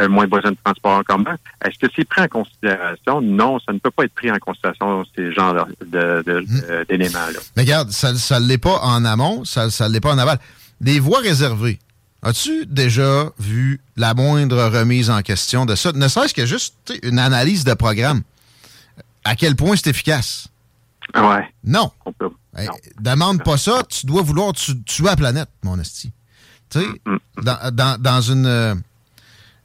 euh, 0.02 0.10
moins 0.10 0.28
besoin 0.28 0.52
de 0.52 0.58
transport 0.64 1.00
en 1.00 1.04
commun. 1.04 1.36
Est-ce 1.66 1.80
que 1.80 1.92
c'est 1.96 2.06
pris 2.06 2.22
en 2.22 2.28
considération? 2.28 3.22
Non, 3.22 3.60
ça 3.60 3.74
ne 3.74 3.80
peut 3.80 3.92
pas 3.92 4.04
être 4.04 4.14
pris 4.14 4.32
en 4.32 4.38
considération, 4.38 5.06
ces 5.16 5.32
genres 5.32 5.68
hmm. 5.68 6.84
d'éléments-là. 6.90 7.40
Mais 7.56 7.64
regarde, 7.64 7.90
ça 7.92 8.12
ne 8.12 8.48
l'est 8.48 8.58
pas 8.58 8.80
en 8.82 9.04
amont, 9.06 9.44
ça 9.46 9.66
ne 9.68 9.94
l'est 9.94 10.02
pas 10.02 10.14
en 10.14 10.18
aval. 10.18 10.40
Les 10.82 11.00
voies 11.00 11.20
réservées, 11.20 11.80
As-tu 12.24 12.66
déjà 12.66 13.32
vu 13.38 13.80
la 13.96 14.14
moindre 14.14 14.64
remise 14.66 15.10
en 15.10 15.22
question 15.22 15.66
de 15.66 15.76
ça? 15.76 15.92
Ne 15.94 16.08
serait-ce 16.08 16.34
que 16.34 16.46
juste 16.46 16.94
une 17.04 17.20
analyse 17.20 17.64
de 17.64 17.74
programme. 17.74 18.22
À 19.24 19.36
quel 19.36 19.56
point 19.56 19.76
c'est 19.76 19.90
efficace? 19.90 20.48
Ouais. 21.16 21.54
Non. 21.64 21.92
demande 23.00 23.44
pas 23.44 23.58
ça, 23.58 23.84
tu 23.88 24.06
dois 24.06 24.22
vouloir 24.22 24.54
tuer 24.54 25.06
la 25.06 25.16
planète, 25.16 25.50
mon 25.64 25.80
esti. 25.80 26.12
Tu 26.70 26.80
sais, 26.80 26.88
mm, 27.06 27.18
mm. 27.38 27.98
dans, 28.00 28.22
une, 28.22 28.46
euh, 28.46 28.76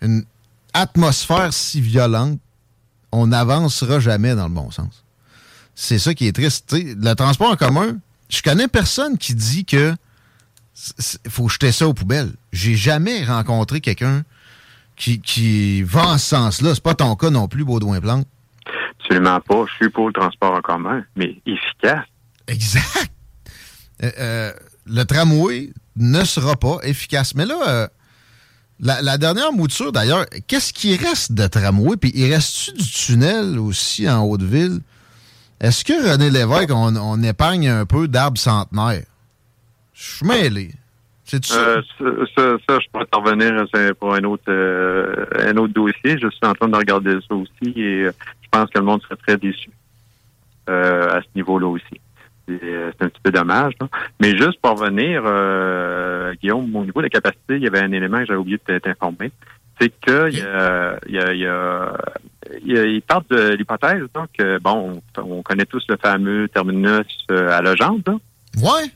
une 0.01 0.25
atmosphère 0.73 1.53
si 1.53 1.81
violente, 1.81 2.39
on 3.11 3.27
n'avancera 3.27 4.01
jamais 4.01 4.35
dans 4.35 4.49
le 4.49 4.55
bon 4.55 4.71
sens. 4.71 5.05
C'est 5.75 5.99
ça 5.99 6.15
qui 6.15 6.27
est 6.27 6.33
triste. 6.33 6.73
le 6.73 7.15
transport 7.15 7.51
en 7.51 7.57
commun, 7.57 7.99
je 8.29 8.43
connais 8.43 8.69
personne 8.69 9.19
qui 9.19 9.35
dit 9.35 9.65
que 9.65 9.95
faut 11.29 11.49
jeter 11.49 11.73
ça 11.73 11.89
aux 11.89 11.95
poubelles. 11.95 12.33
J'ai 12.53 12.77
jamais 12.77 13.25
rencontré 13.25 13.81
quelqu'un 13.81 14.25
qui, 14.97 15.21
qui 15.21 15.83
va 15.83 16.07
en 16.09 16.19
ce 16.19 16.29
sens-là. 16.29 16.75
C'est 16.75 16.83
pas 16.83 16.95
ton 16.95 17.15
cas 17.17 17.31
non 17.31 17.49
plus, 17.49 17.65
Baudouin 17.65 18.01
Plante. 18.01 18.27
Absolument 19.05 19.41
pas. 19.41 19.65
Je 19.69 19.75
suis 19.75 19.91
pour 19.91 20.07
le 20.09 20.13
transport 20.13 20.53
en 20.53 20.61
commun, 20.61 21.05
mais 21.17 21.37
efficace. 21.47 22.07
Exact. 22.47 23.11
Euh, 24.03 24.11
euh, 24.19 24.53
le 24.87 25.05
tramway 25.05 25.71
ne 25.97 26.25
sera 26.25 26.57
pas 26.57 26.79
efficace. 26.83 27.35
Mais 27.35 27.47
là, 27.47 27.59
euh, 27.69 27.87
la, 28.81 29.19
dernière 29.19 29.53
mouture, 29.53 29.93
d'ailleurs, 29.93 30.27
qu'est-ce 30.47 30.73
qui 30.73 30.97
reste 30.97 31.33
de 31.33 31.47
tramway? 31.47 31.97
Puis 31.97 32.13
il 32.15 32.33
reste-tu 32.33 32.73
du 32.73 32.91
tunnel 32.91 33.59
aussi 33.59 34.09
en 34.09 34.25
Haute-Ville? 34.25 34.81
Est-ce 35.61 35.85
que 35.85 36.11
René 36.11 36.31
Lévesque, 36.31 36.73
on, 36.75 37.23
épargne 37.23 37.69
un 37.69 37.87
peu 37.87 38.09
d'arbres 38.09 38.39
centenaires? 38.39 39.05
Je 39.95 40.03
suis 40.03 40.27
mêlé. 40.27 40.73
C'est 41.25 41.45
ça? 41.45 41.77
ça? 41.99 42.45
ça? 42.69 42.79
je 42.81 42.89
pourrais 42.93 43.07
t'en 43.07 43.23
revenir 43.23 43.65
pour 44.01 44.15
un 44.15 44.25
autre, 44.25 44.51
un 44.51 45.57
autre 45.57 45.73
dossier. 45.73 46.19
Je 46.19 46.29
suis 46.29 46.41
en 46.43 46.55
train 46.55 46.69
de 46.69 46.77
regarder 46.77 47.17
ça 47.29 47.35
aussi 47.37 47.73
et 47.77 48.09
pense 48.53 48.71
que 48.71 48.79
le 48.79 48.85
monde 48.85 49.03
serait 49.03 49.17
très 49.17 49.37
déçu 49.37 49.71
euh, 50.69 51.09
à 51.11 51.23
ce 51.23 51.29
niveau-là 51.35 51.67
aussi. 51.67 52.01
Euh, 52.51 52.93
c'est 52.93 53.05
un 53.05 53.09
petit 53.09 53.21
peu 53.23 53.31
dommage. 53.31 53.75
Mais 54.21 54.37
juste 54.37 54.61
pour 54.61 54.79
revenir, 54.79 55.23
euh, 55.25 56.35
Guillaume, 56.41 56.75
au 56.77 56.85
niveau 56.85 57.01
de 57.01 57.07
la 57.07 57.11
capacité, 57.11 57.57
il 57.57 57.63
y 57.63 57.67
avait 57.67 57.81
un 57.81 57.93
élément 57.93 58.19
que 58.19 58.27
j'avais 58.27 58.39
oublié 58.39 58.61
de 58.69 58.79
t'informer. 58.79 59.33
C'est 59.81 59.89
que 59.89 60.29
il 60.31 60.39
y 60.39 60.43
a, 60.43 60.99
il 61.07 61.15
y 61.15 61.47
a, 61.47 62.85
il, 62.87 63.03
parle 63.03 63.25
de 63.31 63.55
l'hypothèse, 63.55 64.05
donc 64.15 64.31
bon, 64.61 65.01
on, 65.17 65.43
connaît 65.43 65.65
tous 65.65 65.85
le 65.89 65.97
fameux 65.97 66.49
terminus 66.49 67.07
à 67.31 67.63
Legendre. 67.63 68.03
Là. 68.07 68.15
Ouais. 68.63 68.91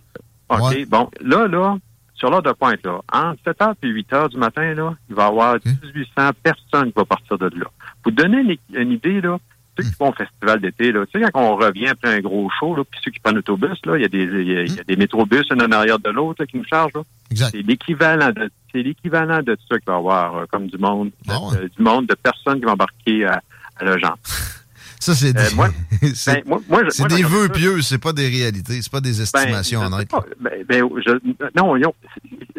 OK. 0.48 0.88
Bon, 0.88 1.10
là, 1.22 1.48
là, 1.48 1.78
sur 2.16 2.30
l'heure 2.30 2.42
de 2.42 2.52
pointe, 2.52 2.82
là, 2.84 3.00
entre 3.12 3.42
7h 3.44 3.74
et 3.82 3.88
8h 3.88 4.30
du 4.30 4.38
matin, 4.38 4.74
là, 4.74 4.94
il 5.08 5.14
va 5.14 5.24
y 5.24 5.26
avoir 5.26 5.56
1800 5.64 6.30
personnes 6.42 6.86
qui 6.86 6.94
vont 6.96 7.04
partir 7.04 7.38
de 7.38 7.46
là. 7.58 7.66
Vous 8.04 8.10
donnez 8.10 8.58
une, 8.74 8.92
idée, 8.92 9.20
là, 9.20 9.38
ceux 9.76 9.84
qui 9.84 9.94
vont 9.98 10.08
au 10.08 10.12
festival 10.12 10.60
d'été, 10.60 10.92
là, 10.92 11.04
tu 11.06 11.20
sais, 11.20 11.30
quand 11.30 11.42
on 11.42 11.56
revient 11.56 11.88
après 11.88 12.16
un 12.16 12.20
gros 12.20 12.48
show, 12.58 12.74
là, 12.74 12.84
puis 12.90 13.00
ceux 13.04 13.10
qui 13.10 13.20
prennent 13.20 13.36
l'autobus, 13.36 13.78
là, 13.84 13.96
il 13.96 14.02
y 14.02 14.04
a 14.04 14.08
des, 14.08 14.24
il 14.24 14.48
y 14.50 14.56
a, 14.56 14.62
y 14.62 14.80
a 14.80 14.84
des 14.84 14.96
métrobus, 14.96 15.44
un 15.50 15.60
en 15.60 15.72
arrière 15.72 15.98
de 15.98 16.10
l'autre, 16.10 16.44
qui 16.46 16.56
nous 16.56 16.64
chargent, 16.64 16.94
là. 16.94 17.02
Exact. 17.30 17.50
C'est 17.52 17.62
l'équivalent 17.62 18.30
de, 18.30 18.50
c'est 18.72 18.82
l'équivalent 18.82 19.42
de 19.42 19.56
ça 19.68 19.78
qu'il 19.78 19.86
va 19.86 19.94
y 19.94 19.96
avoir, 19.96 20.36
euh, 20.36 20.44
comme 20.50 20.68
du 20.68 20.78
monde, 20.78 21.10
ouais. 21.28 21.34
euh, 21.58 21.68
du 21.68 21.82
monde 21.82 22.06
de 22.06 22.14
personnes 22.14 22.60
qui 22.60 22.64
vont 22.64 22.72
embarquer 22.72 23.26
à, 23.26 23.42
à 23.78 23.84
le 23.84 23.98
genre. 23.98 24.16
Ça, 25.06 25.14
c'est 25.14 25.32
des, 25.32 25.40
Euh, 25.40 25.54
moi- 25.54 25.68
c'est- 26.14 26.34
Ben, 26.34 26.42
moi, 26.46 26.60
moi, 26.68 26.82
je- 26.84 26.90
c'est 26.90 27.08
moi, 27.08 27.16
des 27.16 27.22
vœux 27.22 27.48
pieux, 27.48 27.80
c'est 27.82 27.98
pas 27.98 28.12
des 28.12 28.28
réalités, 28.28 28.80
c'est 28.82 28.90
pas 28.90 29.00
des 29.00 29.12
Ben, 29.12 29.22
estimations 29.22 29.80
honnêtes. 29.82 30.10
pas. 30.10 30.24
Ben, 30.40 30.64
ben, 30.68 30.82
je- 31.04 31.10
non, 31.56 31.76
non, 31.76 31.92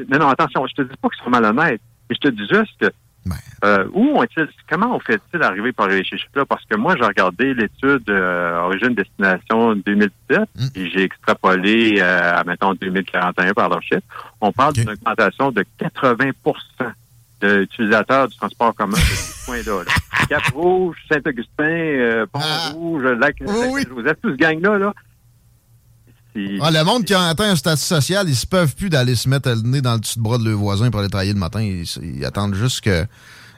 non, 0.10 0.20
non, 0.20 0.28
attention, 0.30 0.66
je 0.68 0.74
te 0.76 0.82
dis 0.84 0.96
pas 1.02 1.10
qu'ils 1.10 1.24
sont 1.24 1.30
malhonnêtes, 1.30 1.82
mais 2.10 2.16
je 2.16 2.30
te 2.30 2.34
dis 2.34 2.48
juste 2.50 2.72
que 2.80 2.88
Ben. 3.26 3.36
euh, 3.66 3.86
où 3.94 4.18
ont-ils, 4.18 4.48
comment 4.70 4.96
on 4.96 5.00
fait-il 5.02 5.42
arriver 5.44 5.74
par 5.74 5.90
les 5.90 6.06
chiffres-là? 6.06 6.46
Parce 6.46 6.64
que 6.64 6.78
moi, 6.78 6.96
j'ai 6.98 7.04
regardé 7.06 7.54
l'étude 7.54 8.10
euh, 8.10 8.62
origine-destination 8.62 9.76
2017 9.86 10.40
Mm. 10.56 10.68
et 10.76 10.90
j'ai 10.90 11.04
extrapolé 11.04 11.98
euh, 12.00 12.40
à, 12.40 12.44
mettons, 12.46 12.74
2041 12.76 13.54
par 13.54 13.68
leur 13.68 13.82
chiffre. 13.82 14.02
On 14.40 14.54
parle 14.54 14.72
d'une 14.74 14.90
augmentation 14.90 15.52
de 15.52 15.66
80 15.80 16.32
d'utilisateurs 17.42 18.28
du 18.28 18.36
transport 18.38 18.74
commun 18.76 18.98
de 18.98 19.02
ce 19.02 19.46
point-là. 19.46 19.84
là. 19.84 19.92
Cap-Rouge, 20.30 20.96
Saint-Augustin, 21.10 21.64
euh, 21.64 22.26
Ah. 22.34 22.70
Pont-Rouge, 22.74 23.04
Lac, 23.20 23.36
Oui. 23.46 23.84
Lac-Joseph, 23.84 24.18
tout 24.22 24.32
ce 24.32 24.36
gang-là, 24.38 24.78
là. 24.78 24.94
Ah, 26.62 26.70
le 26.70 26.84
monde 26.84 27.04
qui 27.04 27.16
a 27.16 27.24
atteint 27.24 27.50
un 27.50 27.56
statut 27.56 27.82
social, 27.82 28.30
ils 28.30 28.36
se 28.36 28.46
peuvent 28.46 28.76
plus 28.76 28.90
d'aller 28.90 29.16
se 29.16 29.28
mettre 29.28 29.50
le 29.50 29.62
nez 29.64 29.82
dans 29.82 29.94
le 29.96 30.00
dessus 30.00 30.20
de 30.20 30.24
bras 30.24 30.38
de 30.38 30.44
leurs 30.48 30.58
voisins 30.58 30.92
pour 30.92 31.00
aller 31.00 31.10
travailler 31.10 31.34
le 31.34 31.40
matin. 31.40 31.62
Ils, 31.62 31.84
ils 32.04 32.24
attendent 32.26 32.54
juste 32.54 32.82
que 32.82 33.06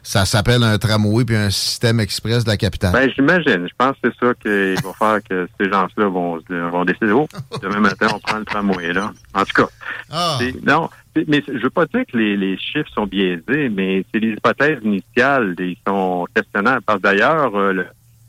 ça 0.03 0.25
s'appelle 0.25 0.63
un 0.63 0.77
tramway 0.77 1.25
puis 1.25 1.35
un 1.35 1.49
système 1.49 1.99
express 1.99 2.43
de 2.43 2.49
la 2.49 2.57
capitale. 2.57 2.93
Ben, 2.93 3.09
j'imagine. 3.15 3.67
Je 3.67 3.73
pense 3.77 3.95
que 4.01 4.09
c'est 4.09 4.25
ça 4.25 4.33
qui 4.33 4.81
va 4.83 4.93
faire 4.97 5.19
que 5.29 5.47
ces 5.59 5.69
gens-là 5.69 6.07
vont, 6.07 6.39
vont 6.49 6.85
décider, 6.85 7.11
oh, 7.11 7.27
demain 7.61 7.79
matin, 7.79 8.07
on 8.13 8.19
prend 8.19 8.39
le 8.39 8.45
tramway, 8.45 8.93
là. 8.93 9.11
En 9.33 9.43
tout 9.43 9.63
cas, 9.63 9.69
ah, 10.11 10.39
non. 10.63 10.89
Mais 11.27 11.43
je 11.47 11.61
veux 11.61 11.69
pas 11.69 11.85
dire 11.85 12.03
que 12.11 12.17
les, 12.17 12.37
les 12.37 12.57
chiffres 12.57 12.89
sont 12.93 13.05
biaisés, 13.05 13.69
mais 13.69 14.05
c'est 14.11 14.19
les 14.19 14.33
hypothèses 14.33 14.79
initiales, 14.83 15.55
ils 15.59 15.77
sont 15.85 16.25
questionnables. 16.33 16.81
Parce 16.85 16.99
que 16.99 17.03
d'ailleurs, 17.03 17.55
euh, 17.55 17.83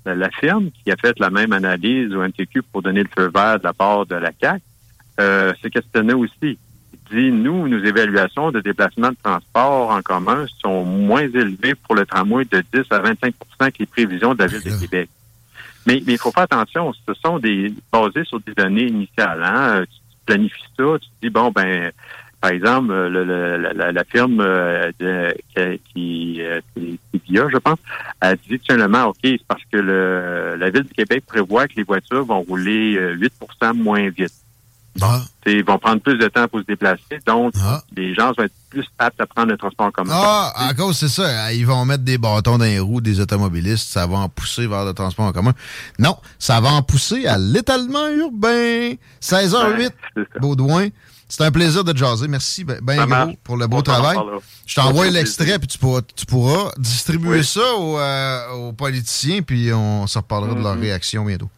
la, 0.05 0.31
firme 0.31 0.71
qui 0.71 0.91
a 0.91 0.97
fait 0.97 1.19
la 1.19 1.31
même 1.31 1.53
analyse 1.53 2.13
au 2.15 2.25
NTQ 2.25 2.63
pour 2.63 2.83
donner 2.83 3.03
le 3.03 3.09
feu 3.15 3.31
vert 3.33 3.59
de 3.59 3.65
la 3.65 3.73
part 3.73 4.07
de 4.07 4.17
la 4.17 4.33
CAC, 4.33 4.63
euh, 5.21 5.53
s'est 5.63 5.71
questionné 5.71 6.15
aussi. 6.15 6.59
Dit, 7.13 7.33
nous, 7.33 7.67
nos 7.67 7.83
évaluations 7.83 8.53
de 8.53 8.61
déplacement 8.61 9.11
de 9.11 9.17
transport 9.23 9.91
en 9.91 10.01
commun 10.03 10.47
sont 10.61 10.85
moins 10.85 11.23
élevées 11.23 11.75
pour 11.75 11.95
le 11.97 12.07
tramway 12.07 12.45
de 12.45 12.63
10 12.73 12.83
à 12.91 13.01
25% 13.01 13.33
que 13.73 13.79
les 13.81 13.87
prévisions 13.87 14.35
de 14.35 14.39
la 14.41 14.47
Ville 14.47 14.63
de 14.63 14.71
Québec. 14.81 15.09
Mais 15.87 16.03
il 16.07 16.19
faut 16.19 16.31
faire 16.31 16.45
attention, 16.45 16.93
ce 16.93 17.15
sont 17.15 17.39
des 17.39 17.73
basés 17.93 18.25
sur 18.25 18.39
des 18.41 18.53
données 18.55 18.87
initiales. 18.87 19.43
Hein? 19.43 19.83
Tu, 19.91 19.97
tu 20.11 20.17
planifies 20.27 20.63
ça, 20.77 20.85
tu 21.01 21.09
te 21.09 21.15
dis, 21.23 21.31
bon, 21.31 21.51
ben, 21.51 21.91
par 22.41 22.51
exemple, 22.53 22.91
euh, 22.93 23.09
le, 23.09 23.25
le- 23.25 23.73
la, 23.75 23.91
la- 23.93 24.05
firme 24.05 24.41
euh, 24.41 24.93
de, 25.01 25.35
qui, 25.55 25.81
qui, 25.93 26.43
euh, 26.43 26.61
qui- 26.77 26.99
qui 27.13 27.23
via, 27.29 27.49
je 27.53 27.57
pense, 27.59 27.79
a 28.21 28.37
dit 28.37 28.59
tout 28.59 28.67
simplement, 28.69 29.07
OK, 29.07 29.17
c'est 29.23 29.47
parce 29.49 29.63
que 29.73 29.79
le, 29.79 30.57
la 30.59 30.71
Ville 30.71 30.85
du 30.85 30.95
Québec 30.95 31.25
prévoit 31.27 31.67
que 31.67 31.75
les 31.77 31.83
voitures 31.83 32.25
vont 32.25 32.41
rouler 32.43 32.97
euh, 32.97 33.17
8% 33.17 33.75
moins 33.77 34.09
vite. 34.11 34.33
Ah, 35.03 35.23
Ils 35.47 35.65
vont 35.65 35.79
prendre 35.79 36.01
plus 36.01 36.17
de 36.19 36.29
temps 36.29 36.47
pour 36.49 36.61
se 36.61 36.65
déplacer, 36.67 37.03
donc 37.27 37.53
Ah. 37.63 37.83
les 37.97 38.15
gens 38.15 38.33
vont 38.37 38.45
être 38.45 38.53
plus 38.71 38.85
aptes 38.99 39.21
à 39.21 39.27
prendre 39.27 39.49
le 39.49 39.57
transport 39.57 39.87
en 39.87 39.91
commun. 39.91 40.13
Ah, 40.15 40.53
à 40.57 40.75
cause, 40.75 40.97
c'est 40.99 41.09
ça. 41.09 41.53
Ils 41.53 41.67
vont 41.67 41.85
mettre 41.85 42.05
des 42.05 42.19
bâtons 42.19 42.57
dans 42.59 42.65
les 42.65 42.79
roues 42.79 43.01
des 43.01 43.19
automobilistes. 43.21 43.89
Ça 43.89 44.07
va 44.07 44.19
en 44.19 44.29
pousser 44.29 44.67
vers 44.67 44.85
le 44.85 44.93
transport 44.95 45.27
en 45.27 45.33
commun. 45.33 45.53
Non, 45.99 46.17
ça 46.39 46.61
va 46.61 46.71
en 46.71 46.83
pousser 46.83 47.27
à 47.27 47.37
l'étalement 47.39 48.09
urbain. 48.09 48.95
16h08, 49.21 49.79
Ouais, 49.79 49.89
c'est 50.17 50.23
ça. 50.33 50.39
Baudouin. 50.41 50.89
C'est 51.33 51.45
un 51.45 51.53
plaisir 51.53 51.85
de 51.85 51.93
te 51.93 51.99
jaser. 51.99 52.27
Merci 52.27 52.65
ben, 52.65 52.81
ben 52.83 53.07
gros 53.07 53.33
pour 53.45 53.57
le 53.57 53.69
beau 53.69 53.83
travail. 53.83 54.17
Je 54.67 54.75
t'envoie 54.75 55.09
l'extrait, 55.11 55.61
puis 55.61 55.69
tu 55.69 55.79
pourras, 55.79 56.01
tu 56.17 56.27
pourras 56.27 56.73
distribuer 56.77 57.39
Oui. 57.39 57.45
ça 57.45 57.61
aux, 57.77 57.99
euh, 57.99 58.49
aux 58.55 58.73
politiciens, 58.73 59.41
puis 59.43 59.73
on 59.73 60.09
se 60.09 60.19
reparlera 60.19 60.55
de 60.57 60.61
leur 60.61 60.75
Mhm. 60.75 60.81
réaction 60.83 61.25
bientôt. 61.25 61.49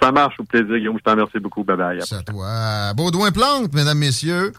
Ça 0.00 0.12
marche, 0.12 0.34
au 0.38 0.44
plaisir, 0.44 0.76
Guillaume. 0.76 0.96
Je 0.98 1.02
t'en 1.02 1.12
remercie 1.12 1.38
beaucoup. 1.38 1.64
Bye 1.64 1.76
bye. 1.76 1.98
C'est 2.04 2.16
à 2.16 2.22
toi. 2.22 2.92
Baudouin 2.94 3.30
Plante, 3.32 3.72
mesdames, 3.74 3.98
messieurs, 3.98 4.52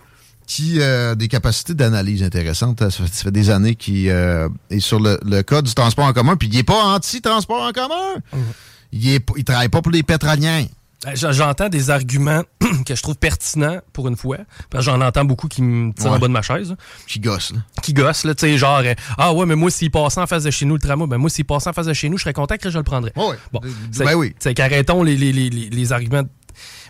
qui 0.48 0.82
a 0.82 1.16
des 1.16 1.28
capacités 1.28 1.74
d'analyse 1.74 2.24
intéressantes. 2.24 2.80
Ça 2.80 2.90
fait, 2.90 3.14
ça 3.14 3.24
fait 3.26 3.32
des 3.32 3.50
années 3.50 3.76
qu'il 3.76 4.10
euh, 4.10 4.50
est 4.70 4.80
sur 4.80 5.00
le, 5.00 5.20
le 5.26 5.42
cas 5.44 5.62
du 5.62 5.74
transport 5.74 6.06
en 6.06 6.14
commun, 6.14 6.36
puis 6.36 6.48
il 6.48 6.56
n'est 6.56 6.64
pas 6.64 6.96
anti-transport 6.96 7.62
en 7.62 7.72
commun. 7.72 8.22
Il 8.92 9.10
est, 9.10 9.26
il 9.36 9.44
travaille 9.44 9.70
pas 9.70 9.82
pour 9.82 9.92
les 9.92 10.04
pétroliens. 10.04 10.66
J- 11.14 11.28
J'entends 11.32 11.70
des 11.70 11.90
arguments 11.92 12.42
que 12.86 12.96
je 12.96 13.02
trouve 13.04 13.16
pertinents 13.18 13.78
pour 13.94 14.08
une 14.08 14.16
fois. 14.16 14.38
Parce 14.70 14.84
que 14.86 14.92
j'en 14.92 15.00
entends 15.02 15.26
beaucoup 15.26 15.48
qui 15.48 15.62
me 15.62 15.94
tirent 15.94 16.08
en 16.12 16.14
Ouais. 16.14 16.20
bas 16.20 16.28
de 16.28 16.32
ma 16.34 16.42
chaise. 16.42 16.72
là. 16.72 16.76
Qui 17.08 17.20
gosse, 17.20 17.54
là. 17.54 17.60
Qui 17.84 17.94
gossent, 17.94 18.24
là, 18.24 18.34
tu 18.34 18.48
sais, 18.48 18.58
genre, 18.58 18.80
euh, 18.84 18.94
ah 19.18 19.32
ouais, 19.34 19.46
mais 19.46 19.56
moi, 19.56 19.70
s'il 19.70 19.92
passait 19.92 20.20
en 20.20 20.26
face 20.28 20.44
de 20.44 20.52
chez 20.52 20.66
nous 20.66 20.74
le 20.76 20.82
tramway, 20.82 21.06
ben 21.08 21.18
moi, 21.18 21.30
s'il 21.30 21.46
passait 21.46 21.70
en 21.70 21.74
face 21.74 21.86
de 21.86 21.94
chez 21.94 22.10
nous, 22.10 22.18
je 22.18 22.24
serais 22.24 22.34
content 22.34 22.58
que 22.58 22.70
je 22.72 22.78
le 22.78 22.84
prendrais. 22.84 23.12
Ouais. 23.16 23.36
Bon, 23.54 23.60
Ben 23.62 23.70
c'est 23.92 24.14
oui. 24.16 24.34
c'est 24.40 24.54
qu'arrêtons 24.56 25.04
les, 25.04 25.16
les, 25.16 25.32
les, 25.32 25.50
les- 25.50 25.92
arguments. 25.94 26.24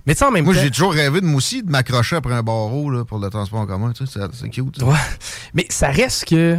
Mais 0.06 0.16
tu 0.16 0.24
en 0.24 0.32
même 0.32 0.46
Moi, 0.46 0.54
j'ai 0.54 0.72
toujours 0.72 0.94
rêvé 0.94 1.20
de 1.20 1.26
moi 1.26 1.36
aussi 1.38 1.62
de 1.62 1.70
m'accrocher 1.70 2.16
après 2.16 2.34
un 2.34 2.44
barreau 2.44 2.90
là, 2.90 3.04
pour 3.04 3.20
le 3.20 3.30
transport 3.30 3.60
en 3.60 3.66
commun. 3.68 3.92
Tu 3.92 4.06
sais, 4.06 4.14
c'est- 4.20 4.40
c'est 4.40 4.50
cute. 4.50 4.80
ça. 4.80 4.86
Ouais. 4.86 4.96
Mais 5.54 5.66
ça 5.70 5.90
reste 5.90 6.26
que 6.30 6.58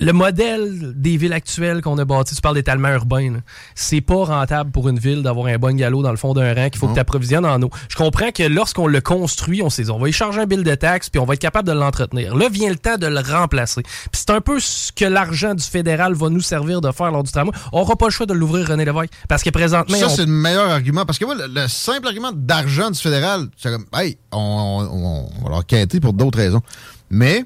le 0.00 0.12
modèle 0.12 0.92
des 0.94 1.16
villes 1.16 1.32
actuelles 1.32 1.82
qu'on 1.82 1.98
a 1.98 2.04
bâties, 2.04 2.34
tu 2.34 2.40
parles 2.40 2.54
d'étalement 2.54 2.88
urbain, 2.88 3.40
c'est 3.74 4.00
pas 4.00 4.24
rentable 4.24 4.70
pour 4.70 4.88
une 4.88 4.98
ville 4.98 5.22
d'avoir 5.22 5.46
un 5.46 5.58
bon 5.58 5.76
galop 5.76 6.02
dans 6.02 6.10
le 6.10 6.16
fond 6.16 6.32
d'un 6.34 6.54
rang 6.54 6.68
qu'il 6.70 6.78
faut 6.78 6.86
Non. 6.86 6.92
que 6.92 6.96
tu 6.96 7.00
approvisionnes 7.00 7.44
en 7.46 7.60
eau. 7.62 7.70
Je 7.88 7.96
comprends 7.96 8.30
que 8.30 8.42
lorsqu'on 8.44 8.86
le 8.86 9.00
construit, 9.00 9.62
on 9.62 9.70
s'est 9.70 9.84
dit, 9.84 9.90
on 9.90 9.98
va 9.98 10.08
y 10.08 10.12
charger 10.12 10.40
un 10.40 10.46
bill 10.46 10.62
de 10.64 10.74
taxes 10.74 11.10
puis 11.10 11.20
on 11.20 11.24
va 11.24 11.34
être 11.34 11.40
capable 11.40 11.68
de 11.68 11.72
l'entretenir. 11.74 12.34
Là 12.36 12.48
vient 12.48 12.70
le 12.70 12.76
temps 12.76 12.96
de 12.96 13.06
le 13.06 13.20
remplacer. 13.20 13.82
Puis 13.82 13.92
c'est 14.12 14.30
un 14.30 14.40
peu 14.40 14.60
ce 14.60 14.92
que 14.92 15.04
l'argent 15.04 15.54
du 15.54 15.62
fédéral 15.64 16.14
va 16.14 16.28
nous 16.30 16.40
servir 16.40 16.80
de 16.80 16.90
faire 16.92 17.10
lors 17.10 17.22
du 17.22 17.30
tramway. 17.32 17.52
On 17.72 17.80
n'aura 17.80 17.96
pas 17.96 18.06
le 18.06 18.10
choix 18.12 18.26
de 18.26 18.32
l'ouvrir 18.34 18.68
René 18.68 18.84
Lévesque 18.84 19.12
parce 19.28 19.42
que 19.42 19.50
présentement 19.50 19.96
Ça, 19.96 20.06
on- 20.06 20.08
c'est 20.08 20.26
le 20.26 20.32
meilleur 20.32 20.70
argument. 20.70 21.04
Parce 21.04 21.18
que 21.18 21.24
moi, 21.24 21.34
le, 21.34 21.46
le 21.46 21.68
simple 21.68 22.06
argument 22.06 22.32
d'argent 22.32 22.90
du 22.90 22.98
fédéral, 22.98 23.48
c'est 23.56 23.70
comme, 23.70 23.84
hey, 23.94 24.16
on, 24.32 24.38
on- 24.38 25.40
on 25.40 25.44
va 25.44 25.50
leur 25.50 25.66
quêter 25.66 26.00
pour 26.00 26.12
d'autres 26.12 26.38
raisons. 26.38 26.62
Mais, 27.10 27.44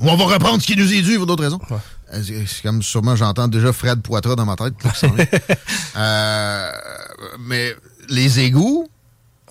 on 0.00 0.16
va 0.16 0.24
reprendre 0.24 0.60
ce 0.60 0.66
qui 0.66 0.76
nous 0.76 0.92
est 0.92 1.02
dû 1.02 1.16
pour 1.16 1.26
d'autres 1.26 1.44
raisons. 1.44 1.60
Ouais. 1.70 1.76
Euh, 2.14 2.22
C'est 2.46 2.62
comme 2.62 2.82
sûrement, 2.82 3.16
j'entends 3.16 3.48
déjà 3.48 3.72
Fred 3.72 4.02
Poitras 4.02 4.36
dans 4.36 4.44
ma 4.46 4.56
tête. 4.56 4.74
Euh, 5.96 6.70
mais 7.40 7.74
les 8.08 8.40
égouts, 8.40 8.88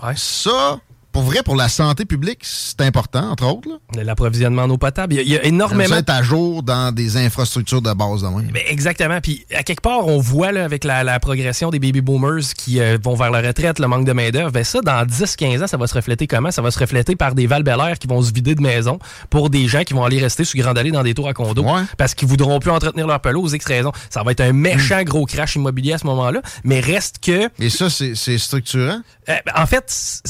Ouais. 0.02 0.14
ça, 0.18 0.80
pour 1.14 1.22
vrai, 1.24 1.44
pour 1.44 1.56
la 1.56 1.70
santé 1.70 2.04
publique, 2.06 2.40
c'est 2.42 2.82
important, 2.82 3.32
entre 3.32 3.46
autres. 3.46 3.70
L'approvisionnement 3.96 4.64
en 4.64 4.70
eau 4.72 4.78
potable, 4.78 5.14
il 5.14 5.18
y 5.18 5.20
a- 5.20 5.24
il 5.24 5.30
y, 5.32 5.38
a 5.38 5.46
énormément 5.46 5.96
être 5.96 6.10
à 6.10 6.22
jour 6.24 6.64
dans 6.64 6.92
des 6.94 7.16
infrastructures 7.18 7.82
de 7.82 7.94
base 7.94 8.22
de 8.24 8.28
même. 8.28 8.52
Ben, 8.52 8.64
exactement. 8.68 9.22
Puis 9.22 9.46
à 9.56 9.64
quelque 9.64 9.82
part, 9.82 10.06
on 10.08 10.18
voit 10.20 10.52
là, 10.52 10.66
avec 10.66 10.84
la, 10.84 11.04
la 11.04 11.20
progression 11.20 11.70
des 11.70 11.80
baby 11.80 12.02
boomers 12.02 12.54
qui 12.58 12.80
euh, 12.82 12.98
vont 13.02 13.16
vers 13.16 13.32
la 13.32 13.42
retraite, 13.42 13.80
le 13.80 13.88
manque 13.88 14.06
de 14.06 14.12
main-d'œuvre, 14.12 14.52
ben 14.52 14.64
ça, 14.64 14.82
dans 14.82 15.06
10-15 15.06 15.64
ans, 15.64 15.68
ça 15.68 15.78
va 15.78 15.88
se 15.88 15.94
refléter 15.94 16.28
comment? 16.28 16.52
Ça 16.52 16.62
va 16.62 16.72
se 16.72 16.80
refléter 16.80 17.16
par 17.16 17.36
des 17.36 17.48
val 17.48 17.64
qui 18.00 18.08
vont 18.08 18.22
se 18.22 18.34
vider 18.34 18.56
de 18.56 18.62
maison 18.62 19.00
pour 19.30 19.50
des 19.50 19.68
gens 19.68 19.84
qui 19.84 19.94
vont 19.94 20.04
aller 20.04 20.20
rester 20.20 20.44
sur 20.44 20.60
Grande 20.60 20.78
Allée 20.78 20.92
dans 20.92 21.04
des 21.04 21.14
tours 21.14 21.28
à 21.30 21.34
condos 21.34 21.64
Ouais. 21.64 21.82
parce 21.98 22.14
qu'ils 22.16 22.28
voudront 22.28 22.60
plus 22.60 22.72
entretenir 22.72 23.08
leur 23.08 23.20
pelouse, 23.22 23.54
X 23.54 23.66
raisons. 23.66 23.92
Ça 24.10 24.24
va 24.24 24.32
être 24.32 24.42
un 24.42 24.52
méchant 24.52 25.02
gros 25.04 25.26
crash 25.26 25.56
immobilier 25.56 25.94
à 25.94 25.98
ce 26.00 26.06
moment-là. 26.08 26.42
Mais 26.64 26.80
reste 26.80 27.20
que, 27.24 27.50
Et 27.60 27.70
ça, 27.70 27.90
c'est 27.90 28.38
structurant? 28.38 29.02
euh, 29.30 29.36
ben, 29.46 29.54
en 29.56 29.66
fait, 29.66 30.22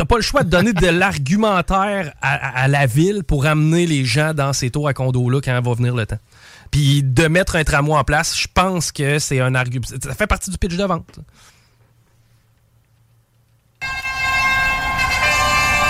t'as 0.00 0.06
pas 0.06 0.16
le 0.16 0.22
choix 0.22 0.44
de 0.44 0.48
donner 0.48 0.72
de 0.72 0.86
l'argumentaire 0.86 2.14
à, 2.22 2.32
à- 2.32 2.62
à 2.62 2.68
la 2.68 2.86
ville 2.86 3.22
pour 3.22 3.44
amener 3.44 3.86
les 3.86 4.06
gens 4.06 4.32
dans 4.32 4.54
ces 4.54 4.70
tours 4.70 4.88
à 4.88 4.94
condos-là 4.94 5.42
quand 5.44 5.60
va 5.60 5.74
venir 5.74 5.94
le 5.94 6.06
temps. 6.06 6.16
Puis 6.70 7.02
de 7.02 7.28
mettre 7.28 7.56
un 7.56 7.64
tramway 7.64 7.92
en 7.98 8.02
place, 8.02 8.34
je 8.40 8.46
pense 8.54 8.92
que 8.92 9.18
c'est 9.18 9.40
un 9.40 9.54
argument. 9.54 9.84
Ça 10.02 10.14
fait 10.14 10.26
partie 10.26 10.48
du 10.48 10.56
pitch 10.56 10.74
de 10.74 10.84
vente. 10.84 11.18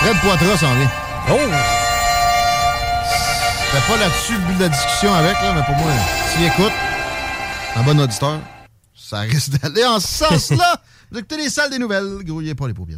Fred 0.01 0.17
Poitras 0.21 0.57
s'en 0.57 0.75
vient. 0.75 0.91
Oh! 1.29 1.37
C'était 3.71 3.87
pas 3.87 3.97
là-dessus 3.97 4.33
le 4.33 4.39
but 4.47 4.55
de 4.57 4.63
la 4.63 4.69
discussion 4.69 5.13
avec, 5.13 5.33
là, 5.41 5.53
mais 5.55 5.63
pour 5.63 5.75
moi, 5.77 5.91
s'il 6.33 6.43
écoute, 6.43 6.73
un 7.77 7.83
bon 7.83 7.97
auditeur, 7.97 8.39
ça 8.93 9.19
risque 9.21 9.51
d'aller 9.51 9.85
en 9.85 10.01
ce 10.01 10.07
sens-là. 10.25 10.81
Vous 11.13 11.19
écoutez 11.19 11.37
les 11.37 11.49
salles 11.49 11.69
des 11.69 11.79
nouvelles, 11.79 12.17
grouillez 12.25 12.55
pas 12.55 12.67
les 12.67 12.73
paupières. 12.73 12.97